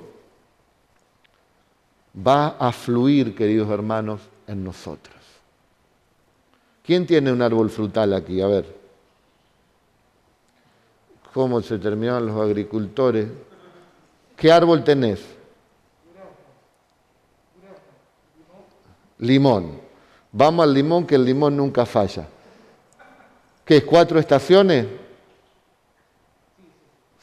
va 2.24 2.50
a 2.50 2.70
fluir, 2.70 3.34
queridos 3.34 3.68
hermanos, 3.68 4.20
en 4.46 4.62
nosotros. 4.62 5.16
¿Quién 6.84 7.04
tiene 7.04 7.32
un 7.32 7.42
árbol 7.42 7.68
frutal 7.68 8.14
aquí? 8.14 8.40
A 8.40 8.46
ver. 8.46 8.78
¿Cómo 11.34 11.60
se 11.62 11.80
terminaron 11.80 12.26
los 12.26 12.40
agricultores? 12.40 13.26
¿Qué 14.36 14.52
árbol 14.52 14.84
tenés? 14.84 15.20
Limón. 19.18 19.89
Vamos 20.32 20.64
al 20.64 20.74
limón, 20.74 21.06
que 21.06 21.16
el 21.16 21.24
limón 21.24 21.56
nunca 21.56 21.84
falla. 21.84 22.26
¿Qué 23.64 23.78
es? 23.78 23.84
¿Cuatro 23.84 24.18
estaciones? 24.18 24.86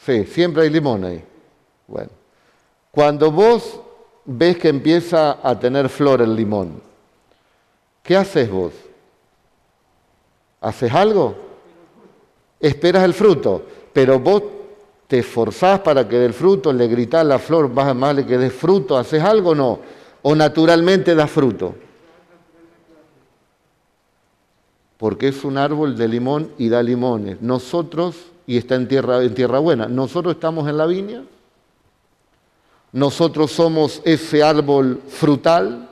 Sí, 0.05 0.25
siempre 0.25 0.63
hay 0.63 0.69
limón 0.69 1.03
ahí. 1.03 1.23
Bueno, 1.87 2.09
cuando 2.91 3.31
vos 3.31 3.79
ves 4.25 4.57
que 4.57 4.69
empieza 4.69 5.39
a 5.41 5.57
tener 5.57 5.89
flor 5.89 6.21
el 6.21 6.35
limón, 6.35 6.81
¿qué 8.03 8.15
haces 8.15 8.49
vos? 8.49 8.73
¿Haces 10.61 10.93
algo? 10.93 11.35
Esperas 12.59 13.03
el 13.03 13.13
fruto, 13.13 13.63
pero 13.93 14.19
vos 14.19 14.43
te 15.07 15.19
esforzás 15.19 15.79
para 15.79 16.07
que 16.07 16.17
dé 16.17 16.25
el 16.25 16.33
fruto, 16.33 16.73
le 16.73 16.87
gritás 16.87 17.21
a 17.21 17.23
la 17.23 17.39
flor, 17.39 17.73
vas 17.73 17.87
a 17.87 17.93
más 17.93 18.15
que 18.25 18.37
dé 18.37 18.49
fruto, 18.49 18.97
¿haces 18.97 19.23
algo 19.23 19.51
o 19.51 19.55
no? 19.55 19.79
¿O 20.21 20.35
naturalmente 20.35 21.15
da 21.15 21.27
fruto? 21.27 21.75
Porque 24.97 25.27
es 25.27 25.43
un 25.43 25.57
árbol 25.57 25.95
de 25.95 26.07
limón 26.07 26.51
y 26.57 26.69
da 26.69 26.81
limones. 26.81 27.41
Nosotros 27.41 28.15
y 28.47 28.55
está 28.57 28.75
en 28.75 28.87
tierra, 28.87 29.21
en 29.21 29.33
tierra 29.35 29.59
buena. 29.59 29.87
Nosotros 29.87 30.35
estamos 30.35 30.67
en 30.69 30.77
la 30.77 30.85
viña, 30.85 31.23
nosotros 32.93 33.51
somos 33.51 34.01
ese 34.05 34.41
árbol 34.41 35.01
frutal. 35.07 35.89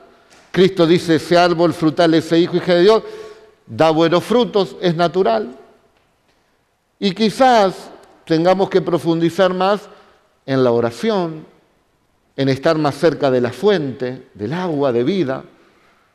Cristo 0.50 0.86
dice, 0.86 1.16
ese 1.16 1.36
árbol 1.36 1.74
frutal, 1.74 2.14
ese 2.14 2.38
hijo, 2.40 2.56
hija 2.56 2.74
de 2.74 2.82
Dios, 2.82 3.02
da 3.66 3.90
buenos 3.90 4.24
frutos, 4.24 4.74
es 4.80 4.96
natural. 4.96 5.54
Y 6.98 7.12
quizás 7.12 7.90
tengamos 8.24 8.70
que 8.70 8.80
profundizar 8.80 9.52
más 9.52 9.82
en 10.46 10.64
la 10.64 10.72
oración, 10.72 11.44
en 12.36 12.48
estar 12.48 12.78
más 12.78 12.94
cerca 12.94 13.30
de 13.30 13.42
la 13.42 13.52
fuente, 13.52 14.28
del 14.32 14.54
agua 14.54 14.92
de 14.92 15.04
vida, 15.04 15.44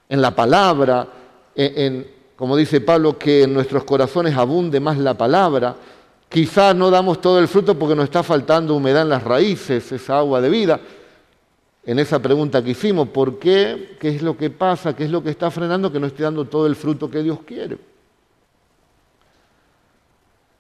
en 0.10 0.22
la 0.22 0.36
palabra, 0.36 1.08
en 1.56 2.08
como 2.42 2.58
dice 2.58 2.82
Pablo, 2.82 3.20
que 3.20 3.44
en 3.44 3.54
nuestros 3.54 3.84
corazones 3.84 4.36
abunde 4.36 4.80
más 4.80 4.98
la 4.98 5.14
palabra, 5.14 5.76
Quizás 6.28 6.74
no 6.74 6.90
damos 6.90 7.20
todo 7.20 7.40
el 7.40 7.50
fruto 7.50 7.78
porque 7.78 7.94
nos 7.94 8.06
está 8.06 8.24
faltando 8.24 8.74
humedad 8.74 9.02
en 9.02 9.10
las 9.10 9.22
raíces, 9.22 9.92
esa 9.92 10.18
agua 10.18 10.40
de 10.40 10.50
vida. 10.50 10.80
En 11.86 12.00
esa 12.00 12.20
pregunta 12.20 12.64
que 12.64 12.70
hicimos, 12.70 13.10
¿por 13.10 13.38
qué? 13.38 13.98
¿Qué 14.00 14.16
es 14.16 14.22
lo 14.22 14.38
que 14.38 14.50
pasa? 14.50 14.96
¿Qué 14.96 15.04
es 15.04 15.12
lo 15.12 15.22
que 15.22 15.30
está 15.30 15.52
frenando 15.52 15.92
que 15.92 16.00
no 16.00 16.08
esté 16.08 16.24
dando 16.24 16.46
todo 16.46 16.68
el 16.68 16.78
fruto 16.78 17.12
que 17.12 17.22
Dios 17.22 17.40
quiere? 17.46 17.78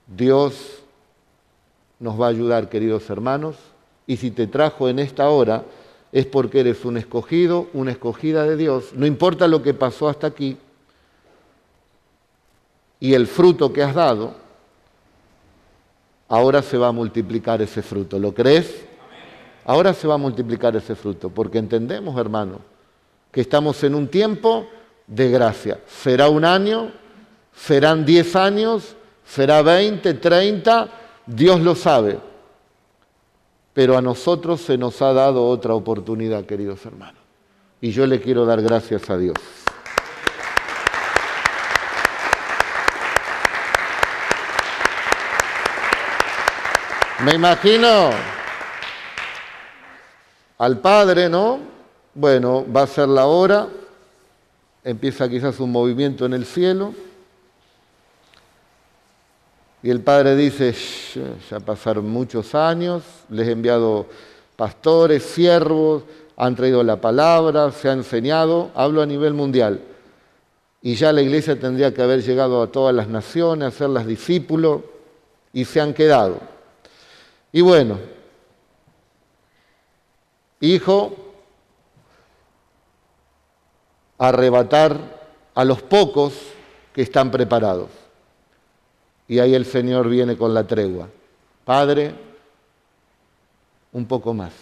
Dios 0.08 0.84
nos 2.02 2.20
va 2.20 2.26
a 2.26 2.30
ayudar, 2.32 2.68
queridos 2.68 3.10
hermanos, 3.10 3.56
y 4.06 4.18
si 4.18 4.30
te 4.30 4.48
trajo 4.48 4.90
en 4.90 5.00
esta 5.00 5.30
hora 5.30 5.64
es 6.12 6.26
porque 6.26 6.60
eres 6.60 6.84
un 6.84 6.98
escogido, 6.98 7.70
una 7.72 7.92
escogida 7.92 8.44
de 8.44 8.58
Dios. 8.58 8.90
No 8.94 9.06
importa 9.06 9.48
lo 9.48 9.64
que 9.64 9.74
pasó 9.74 10.10
hasta 10.10 10.28
aquí 10.28 10.58
y 13.02 13.16
el 13.16 13.26
fruto 13.28 13.74
que 13.74 13.82
has 13.82 13.95
dado, 13.95 14.36
ahora 16.30 16.62
se 16.62 16.78
va 16.78 16.89
a 16.89 16.91
multiplicar 16.91 17.62
ese 17.62 17.82
fruto. 17.82 18.20
¿Lo 18.20 18.32
crees? 18.32 18.86
Ahora 19.66 19.93
se 19.93 20.08
va 20.08 20.14
a 20.14 20.18
multiplicar 20.18 20.76
ese 20.76 20.95
fruto, 20.95 21.30
porque 21.30 21.58
entendemos, 21.58 22.18
hermano, 22.18 22.60
que 23.32 23.41
estamos 23.41 23.84
en 23.84 23.95
un 23.95 24.08
tiempo 24.08 24.68
de 25.08 25.32
gracia. 25.32 25.80
Será 25.88 26.30
un 26.30 26.45
año, 26.45 26.91
serán 27.56 28.06
diez 28.06 28.36
años, 28.36 28.95
será 29.26 29.64
veinte, 29.64 30.14
treinta, 30.14 30.89
Dios 31.26 31.60
lo 31.60 31.74
sabe. 31.74 32.20
Pero 33.74 33.97
a 33.97 34.02
nosotros 34.02 34.62
se 34.62 34.78
nos 34.78 35.02
ha 35.02 35.12
dado 35.12 35.47
otra 35.47 35.74
oportunidad, 35.74 36.45
queridos 36.45 36.86
hermanos. 36.86 37.22
Y 37.82 37.89
yo 37.91 38.06
le 38.06 38.22
quiero 38.22 38.45
dar 38.45 38.62
gracias 38.62 39.10
a 39.10 39.18
Dios. 39.18 39.38
Me 47.24 47.36
imagino 47.36 48.10
al 50.58 50.80
Padre, 50.80 51.30
¿no? 51.30 51.60
Bueno, 52.16 52.66
va 52.76 52.82
a 52.82 52.88
ser 52.88 53.08
la 53.10 53.28
hora, 53.28 53.68
empieza 54.84 55.30
quizás 55.30 55.60
un 55.60 55.72
movimiento 55.72 56.26
en 56.26 56.34
el 56.34 56.48
cielo, 56.48 56.96
y 59.84 59.92
el 59.92 60.02
Padre 60.02 60.36
dice, 60.36 60.74
ya 61.48 61.60
pasaron 61.60 62.10
muchos 62.10 62.56
años, 62.56 63.04
les 63.30 63.48
he 63.48 63.52
enviado 63.52 64.08
pastores, 64.56 65.22
siervos, 65.22 66.02
han 66.38 66.56
traído 66.56 66.84
la 66.84 67.00
palabra, 67.00 67.72
se 67.72 67.88
ha 67.88 67.94
enseñado, 67.94 68.72
hablo 68.74 69.00
a 69.00 69.06
nivel 69.06 69.36
mundial, 69.36 69.80
y 70.82 70.96
ya 70.96 71.14
la 71.14 71.22
iglesia 71.22 71.60
tendría 71.60 71.94
que 71.94 72.02
haber 72.02 72.24
llegado 72.24 72.64
a 72.64 72.72
todas 72.72 72.96
las 72.96 73.08
naciones, 73.08 73.80
a 73.80 73.88
las 73.88 74.08
discípulos, 74.08 74.82
y 75.54 75.66
se 75.66 75.80
han 75.80 75.94
quedado. 75.94 76.61
Y 77.52 77.62
bueno, 77.62 77.99
hijo, 80.62 81.16
arrebatar 84.18 84.97
a 85.54 85.66
los 85.66 85.82
pocos 85.82 86.34
que 86.93 87.02
están 87.02 87.30
preparados. 87.30 87.89
Y 89.28 89.39
ahí 89.39 89.54
el 89.54 89.66
Señor 89.66 90.08
viene 90.10 90.38
con 90.38 90.54
la 90.54 90.66
tregua. 90.66 91.10
Padre, 91.66 92.14
un 93.91 94.06
poco 94.06 94.34
más. 94.34 94.54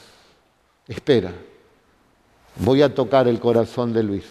Espera. 0.87 1.31
Voy 2.55 2.81
a 2.81 2.93
tocar 2.93 3.27
el 3.27 3.39
corazón 3.39 3.93
de 3.93 4.03
Luis. 4.03 4.25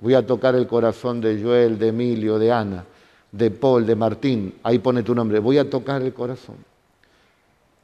Voy 0.00 0.14
a 0.14 0.26
tocar 0.26 0.54
el 0.54 0.66
corazón 0.66 1.20
de 1.20 1.40
Joel, 1.40 1.78
de 1.78 1.88
Emilio, 1.88 2.38
de 2.38 2.50
Ana, 2.50 2.84
de 3.30 3.50
Paul, 3.50 3.86
de 3.86 3.94
Martín. 3.94 4.58
Ahí 4.62 4.78
pone 4.80 5.02
tu 5.02 5.14
nombre. 5.14 5.38
Voy 5.38 5.58
a 5.58 5.68
tocar 5.68 6.02
el 6.02 6.12
corazón 6.12 6.69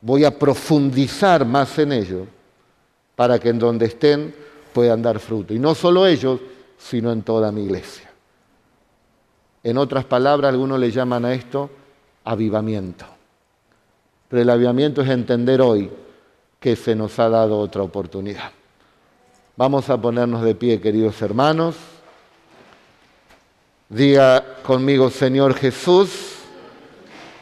voy 0.00 0.24
a 0.24 0.38
profundizar 0.38 1.44
más 1.44 1.78
en 1.78 1.92
ellos 1.92 2.28
para 3.14 3.38
que 3.38 3.48
en 3.48 3.58
donde 3.58 3.86
estén 3.86 4.34
puedan 4.72 5.02
dar 5.02 5.18
fruto. 5.18 5.54
Y 5.54 5.58
no 5.58 5.74
solo 5.74 6.06
ellos, 6.06 6.40
sino 6.78 7.10
en 7.10 7.22
toda 7.22 7.50
mi 7.50 7.64
iglesia. 7.64 8.10
En 9.62 9.78
otras 9.78 10.04
palabras, 10.04 10.50
algunos 10.52 10.78
le 10.78 10.90
llaman 10.90 11.24
a 11.24 11.32
esto 11.32 11.70
avivamiento. 12.24 13.06
Pero 14.28 14.42
el 14.42 14.50
avivamiento 14.50 15.02
es 15.02 15.08
entender 15.08 15.60
hoy 15.60 15.90
que 16.60 16.76
se 16.76 16.94
nos 16.94 17.18
ha 17.18 17.28
dado 17.28 17.58
otra 17.58 17.82
oportunidad. 17.82 18.50
Vamos 19.56 19.88
a 19.88 20.00
ponernos 20.00 20.42
de 20.42 20.54
pie, 20.54 20.80
queridos 20.80 21.20
hermanos. 21.22 21.76
Diga 23.88 24.44
conmigo, 24.62 25.10
Señor 25.10 25.54
Jesús, 25.54 26.34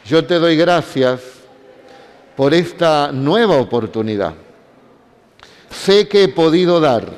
yo 0.05 0.25
te 0.25 0.35
doy 0.35 0.55
gracias 0.55 1.34
por 2.35 2.53
esta 2.53 3.11
nueva 3.11 3.57
oportunidad. 3.57 4.33
Sé 5.69 6.07
que 6.07 6.23
he 6.23 6.27
podido 6.27 6.79
dar 6.79 7.11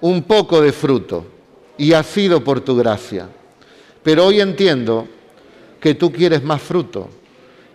un 0.00 0.22
poco 0.22 0.60
de 0.60 0.72
fruto 0.72 1.24
y 1.78 1.92
ha 1.92 2.02
sido 2.02 2.42
por 2.44 2.60
tu 2.60 2.76
gracia, 2.76 3.28
pero 4.02 4.26
hoy 4.26 4.40
entiendo 4.40 5.08
que 5.80 5.94
tú 5.94 6.12
quieres 6.12 6.42
más 6.42 6.62
fruto 6.62 7.08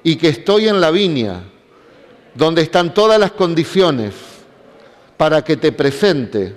y 0.03 0.15
que 0.15 0.29
estoy 0.29 0.67
en 0.67 0.79
la 0.79 0.91
viña 0.91 1.43
donde 2.35 2.61
están 2.61 2.93
todas 2.93 3.19
las 3.19 3.31
condiciones 3.31 4.13
para 5.17 5.43
que 5.43 5.57
te 5.57 5.71
presente 5.71 6.55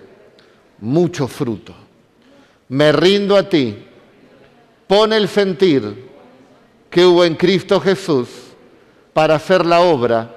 mucho 0.80 1.26
fruto. 1.28 1.74
Me 2.68 2.92
rindo 2.92 3.36
a 3.36 3.48
ti, 3.48 3.76
pon 4.86 5.12
el 5.12 5.28
sentir 5.28 6.10
que 6.88 7.04
hubo 7.04 7.24
en 7.24 7.34
Cristo 7.34 7.80
Jesús 7.80 8.43
para 9.14 9.36
hacer 9.36 9.64
la 9.64 9.80
obra 9.80 10.36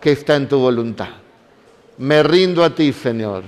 que 0.00 0.12
está 0.12 0.34
en 0.34 0.48
tu 0.48 0.58
voluntad. 0.58 1.10
Me 1.98 2.22
rindo 2.24 2.64
a 2.64 2.74
ti, 2.74 2.92
Señor. 2.92 3.44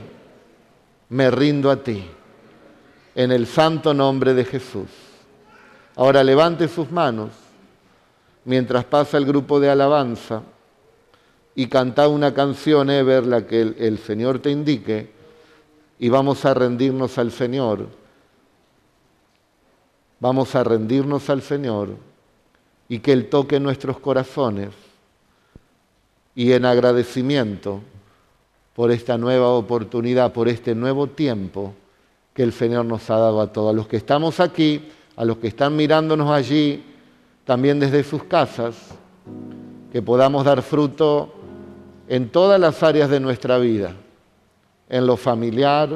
Me 1.08 1.30
rindo 1.30 1.70
a 1.70 1.76
ti. 1.76 2.08
En 3.16 3.32
el 3.32 3.46
santo 3.46 3.92
nombre 3.92 4.32
de 4.32 4.44
Jesús. 4.44 4.88
Ahora 5.96 6.22
levante 6.22 6.68
sus 6.68 6.90
manos 6.90 7.30
mientras 8.44 8.84
pasa 8.84 9.18
el 9.18 9.26
grupo 9.26 9.58
de 9.58 9.70
alabanza 9.70 10.42
y 11.56 11.66
canta 11.66 12.08
una 12.08 12.32
canción, 12.34 12.90
Ever, 12.90 13.26
la 13.26 13.46
que 13.46 13.60
el, 13.60 13.76
el 13.78 13.98
Señor 13.98 14.40
te 14.40 14.50
indique, 14.50 15.12
y 16.00 16.08
vamos 16.08 16.44
a 16.44 16.52
rendirnos 16.52 17.16
al 17.16 17.30
Señor. 17.30 17.86
Vamos 20.18 20.54
a 20.56 20.64
rendirnos 20.64 21.30
al 21.30 21.42
Señor 21.42 22.13
y 22.88 22.98
que 22.98 23.12
Él 23.12 23.28
toque 23.28 23.60
nuestros 23.60 23.98
corazones 23.98 24.70
y 26.34 26.52
en 26.52 26.64
agradecimiento 26.64 27.80
por 28.74 28.90
esta 28.90 29.16
nueva 29.16 29.50
oportunidad, 29.50 30.32
por 30.32 30.48
este 30.48 30.74
nuevo 30.74 31.06
tiempo 31.06 31.74
que 32.34 32.42
el 32.42 32.52
Señor 32.52 32.84
nos 32.84 33.08
ha 33.10 33.16
dado 33.16 33.40
a 33.40 33.52
todos. 33.52 33.72
A 33.72 33.76
los 33.76 33.86
que 33.86 33.96
estamos 33.96 34.40
aquí, 34.40 34.88
a 35.16 35.24
los 35.24 35.38
que 35.38 35.46
están 35.46 35.76
mirándonos 35.76 36.30
allí, 36.30 36.84
también 37.44 37.78
desde 37.78 38.02
sus 38.02 38.24
casas, 38.24 38.74
que 39.92 40.02
podamos 40.02 40.44
dar 40.44 40.60
fruto 40.62 41.32
en 42.08 42.28
todas 42.30 42.60
las 42.60 42.82
áreas 42.82 43.08
de 43.08 43.20
nuestra 43.20 43.58
vida, 43.58 43.94
en 44.88 45.06
lo 45.06 45.16
familiar, 45.16 45.88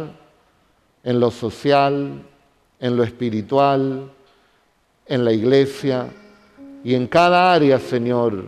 en 1.03 1.20
lo 1.20 1.30
social, 1.32 2.22
en 2.78 2.97
lo 2.97 3.03
espiritual, 3.03 4.11
en 5.07 5.24
la 5.24 5.32
iglesia, 5.32 6.09
y 6.89 6.95
en 6.95 7.07
cada 7.07 7.53
área, 7.53 7.78
Señor, 7.78 8.45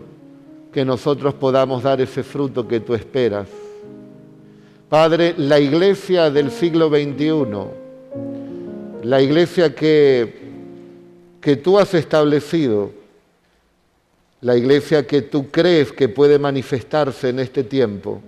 que 0.73 0.83
nosotros 0.83 1.35
podamos 1.35 1.83
dar 1.83 2.01
ese 2.01 2.23
fruto 2.23 2.67
que 2.67 2.81
tú 2.81 2.95
esperas. 2.95 3.47
Padre, 4.89 5.35
la 5.37 5.61
iglesia 5.61 6.31
del 6.31 6.51
siglo 6.51 6.89
XXI, 6.89 7.45
la 9.03 9.21
iglesia 9.21 9.75
que, 9.75 10.41
que 11.39 11.57
tú 11.57 11.79
has 11.79 11.93
establecido, 11.93 12.93
la 14.41 14.57
iglesia 14.57 15.07
que 15.07 15.21
tú 15.21 15.51
crees 15.51 15.93
que 15.93 16.09
puede 16.09 16.39
manifestarse 16.39 17.29
en 17.29 17.41
este 17.41 17.63
tiempo, 17.63 18.23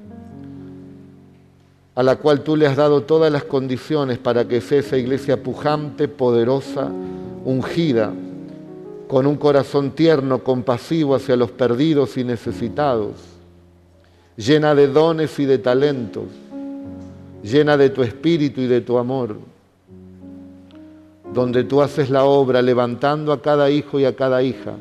a 1.95 2.03
la 2.03 2.17
cual 2.17 2.43
tú 2.43 2.55
le 2.55 2.67
has 2.67 2.77
dado 2.77 3.05
todas 3.05 3.33
las 3.33 3.45
condiciones 3.45 4.19
para 4.19 4.47
que 4.47 4.61
sea 4.61 4.81
esa 4.81 4.99
iglesia 4.99 5.43
pujante, 5.43 6.07
poderosa, 6.07 6.91
ungida, 7.47 8.13
con 9.13 9.27
un 9.27 9.37
corazón 9.37 9.91
tierno, 9.91 10.43
compasivo 10.43 11.15
hacia 11.15 11.37
los 11.37 11.51
perdidos 11.51 12.17
y 12.17 12.25
necesitados, 12.25 13.13
llena 14.39 14.75
de 14.75 14.89
dones 14.89 15.39
y 15.39 15.45
de 15.45 15.59
talentos, 15.59 16.25
llena 17.43 17.77
de 17.77 17.91
tu 17.91 18.03
espíritu 18.03 18.63
y 18.63 18.67
de 18.67 18.81
tu 18.81 18.97
amor, 18.97 19.37
donde 21.31 21.65
tú 21.65 21.83
haces 21.83 22.09
la 22.09 22.25
obra 22.25 22.63
levantando 22.63 23.35
a 23.35 23.43
cada 23.43 23.69
hijo 23.69 24.01
y 24.01 24.07
a 24.07 24.17
cada 24.17 24.43
hija, 24.43 24.77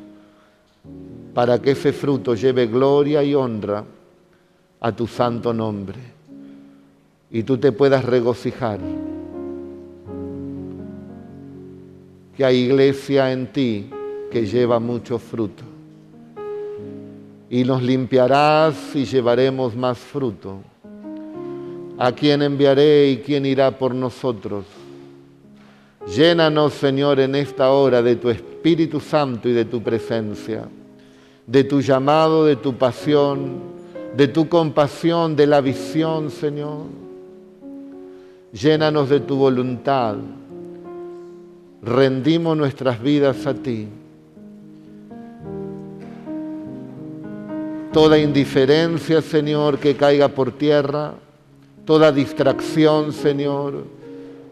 para 1.34 1.62
que 1.62 1.72
ese 1.72 1.92
fruto 1.92 2.34
lleve 2.34 2.68
gloria 2.68 3.22
y 3.26 3.36
honra 3.36 3.84
a 4.80 4.96
tu 4.96 5.08
santo 5.08 5.54
nombre, 5.54 6.00
y 7.30 7.44
tú 7.44 7.58
te 7.58 7.74
puedas 7.74 8.06
regocijar. 8.06 8.80
Que 12.38 12.46
hay 12.46 12.60
iglesia 12.60 13.34
en 13.34 13.52
ti 13.52 13.92
que 14.32 14.46
lleva 14.46 14.80
mucho 14.80 15.20
fruto. 15.20 15.64
Y 17.50 17.64
nos 17.66 17.84
limpiarás 17.84 18.96
y 18.96 19.06
llevaremos 19.06 19.76
más 19.76 20.00
fruto. 20.00 20.60
¿A 22.00 22.12
quién 22.14 22.42
enviaré 22.42 23.10
y 23.12 23.18
quién 23.18 23.46
irá 23.46 23.78
por 23.78 23.94
nosotros? 23.94 24.66
Llénanos, 26.08 26.74
Señor, 26.74 27.20
en 27.20 27.36
esta 27.36 27.70
hora 27.72 28.02
de 28.02 28.16
tu 28.16 28.30
Espíritu 28.30 29.00
Santo 29.00 29.48
y 29.48 29.54
de 29.54 29.66
tu 29.66 29.84
presencia, 29.84 30.68
de 31.46 31.64
tu 31.64 31.82
llamado, 31.82 32.46
de 32.46 32.56
tu 32.56 32.74
pasión, 32.74 33.60
de 34.16 34.28
tu 34.28 34.50
compasión, 34.50 35.36
de 35.36 35.46
la 35.46 35.62
visión, 35.62 36.32
Señor. 36.32 36.86
Llénanos 38.52 39.10
de 39.10 39.20
tu 39.20 39.36
voluntad. 39.36 40.16
Rendimos 41.84 42.58
nuestras 42.58 43.02
vidas 43.02 43.46
a 43.46 43.54
ti. 43.54 43.88
Toda 47.94 48.18
indiferencia, 48.18 49.22
Señor, 49.22 49.78
que 49.78 49.96
caiga 49.96 50.30
por 50.30 50.54
tierra, 50.54 51.14
toda 51.86 52.12
distracción, 52.12 53.12
Señor, 53.12 53.84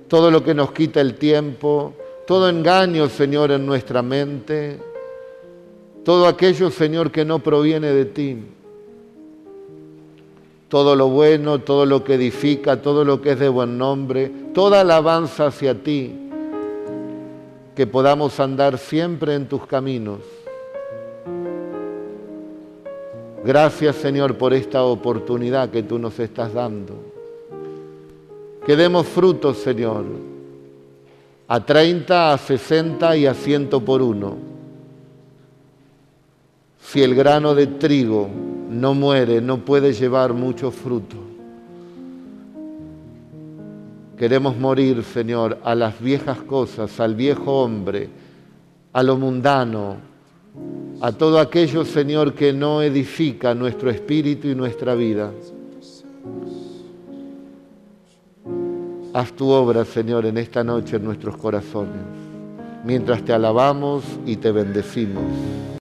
todo 0.07 0.29
lo 0.29 0.43
que 0.43 0.53
nos 0.53 0.71
quita 0.71 0.99
el 0.99 1.15
tiempo, 1.15 1.93
todo 2.27 2.49
engaño, 2.49 3.07
Señor, 3.07 3.51
en 3.51 3.65
nuestra 3.65 4.01
mente, 4.01 4.79
todo 6.03 6.27
aquello, 6.27 6.69
Señor, 6.69 7.11
que 7.11 7.23
no 7.25 7.39
proviene 7.39 7.91
de 7.91 8.05
ti. 8.05 8.37
todo 10.67 10.95
lo 10.95 11.07
bueno, 11.07 11.57
todo 11.57 11.83
lo 11.87 12.03
que 12.03 12.13
edifica, 12.13 12.79
todo 12.79 13.03
lo 13.03 13.21
que 13.21 13.31
es 13.31 13.39
de 13.39 13.49
buen 13.49 13.79
nombre, 13.79 14.31
toda 14.53 14.81
alabanza 14.81 15.47
hacia 15.47 15.73
ti, 15.73 16.15
que 17.75 17.87
podamos 17.87 18.39
andar 18.39 18.77
siempre 18.77 19.33
en 19.33 19.49
tus 19.49 19.65
caminos. 19.65 20.19
Gracias 23.43 23.95
Señor 23.95 24.37
por 24.37 24.53
esta 24.53 24.83
oportunidad 24.83 25.69
que 25.69 25.83
tú 25.83 25.97
nos 25.97 26.19
estás 26.19 26.53
dando. 26.53 26.93
Que 28.65 28.75
demos 28.75 29.07
frutos, 29.07 29.57
Señor, 29.57 30.05
a 31.47 31.65
30, 31.65 32.33
a 32.33 32.37
60 32.37 33.17
y 33.17 33.25
a 33.25 33.33
100 33.33 33.69
por 33.69 34.01
uno. 34.01 34.37
Si 36.81 37.01
el 37.01 37.15
grano 37.15 37.55
de 37.55 37.67
trigo 37.67 38.29
no 38.69 38.93
muere, 38.93 39.41
no 39.41 39.57
puede 39.59 39.93
llevar 39.93 40.33
mucho 40.33 40.71
fruto. 40.71 41.17
Queremos 44.17 44.57
morir, 44.57 45.03
Señor, 45.03 45.59
a 45.63 45.73
las 45.75 45.99
viejas 46.01 46.39
cosas, 46.39 46.99
al 46.99 47.15
viejo 47.15 47.63
hombre, 47.63 48.09
a 48.91 49.01
lo 49.01 49.15
mundano, 49.15 50.08
a 51.01 51.11
todo 51.11 51.39
aquello, 51.39 51.85
Señor, 51.85 52.33
que 52.33 52.51
no 52.51 52.81
edifica 52.81 53.55
nuestro 53.55 53.89
espíritu 53.89 54.47
y 54.47 54.55
nuestra 54.55 54.95
vida. 54.95 55.31
Haz 59.13 59.31
tu 59.33 59.49
obra, 59.49 59.85
Señor, 59.85 60.25
en 60.25 60.37
esta 60.37 60.63
noche 60.63 60.97
en 60.97 61.05
nuestros 61.05 61.37
corazones, 61.37 62.01
mientras 62.83 63.23
te 63.23 63.33
alabamos 63.33 64.03
y 64.25 64.35
te 64.35 64.51
bendecimos. 64.51 65.23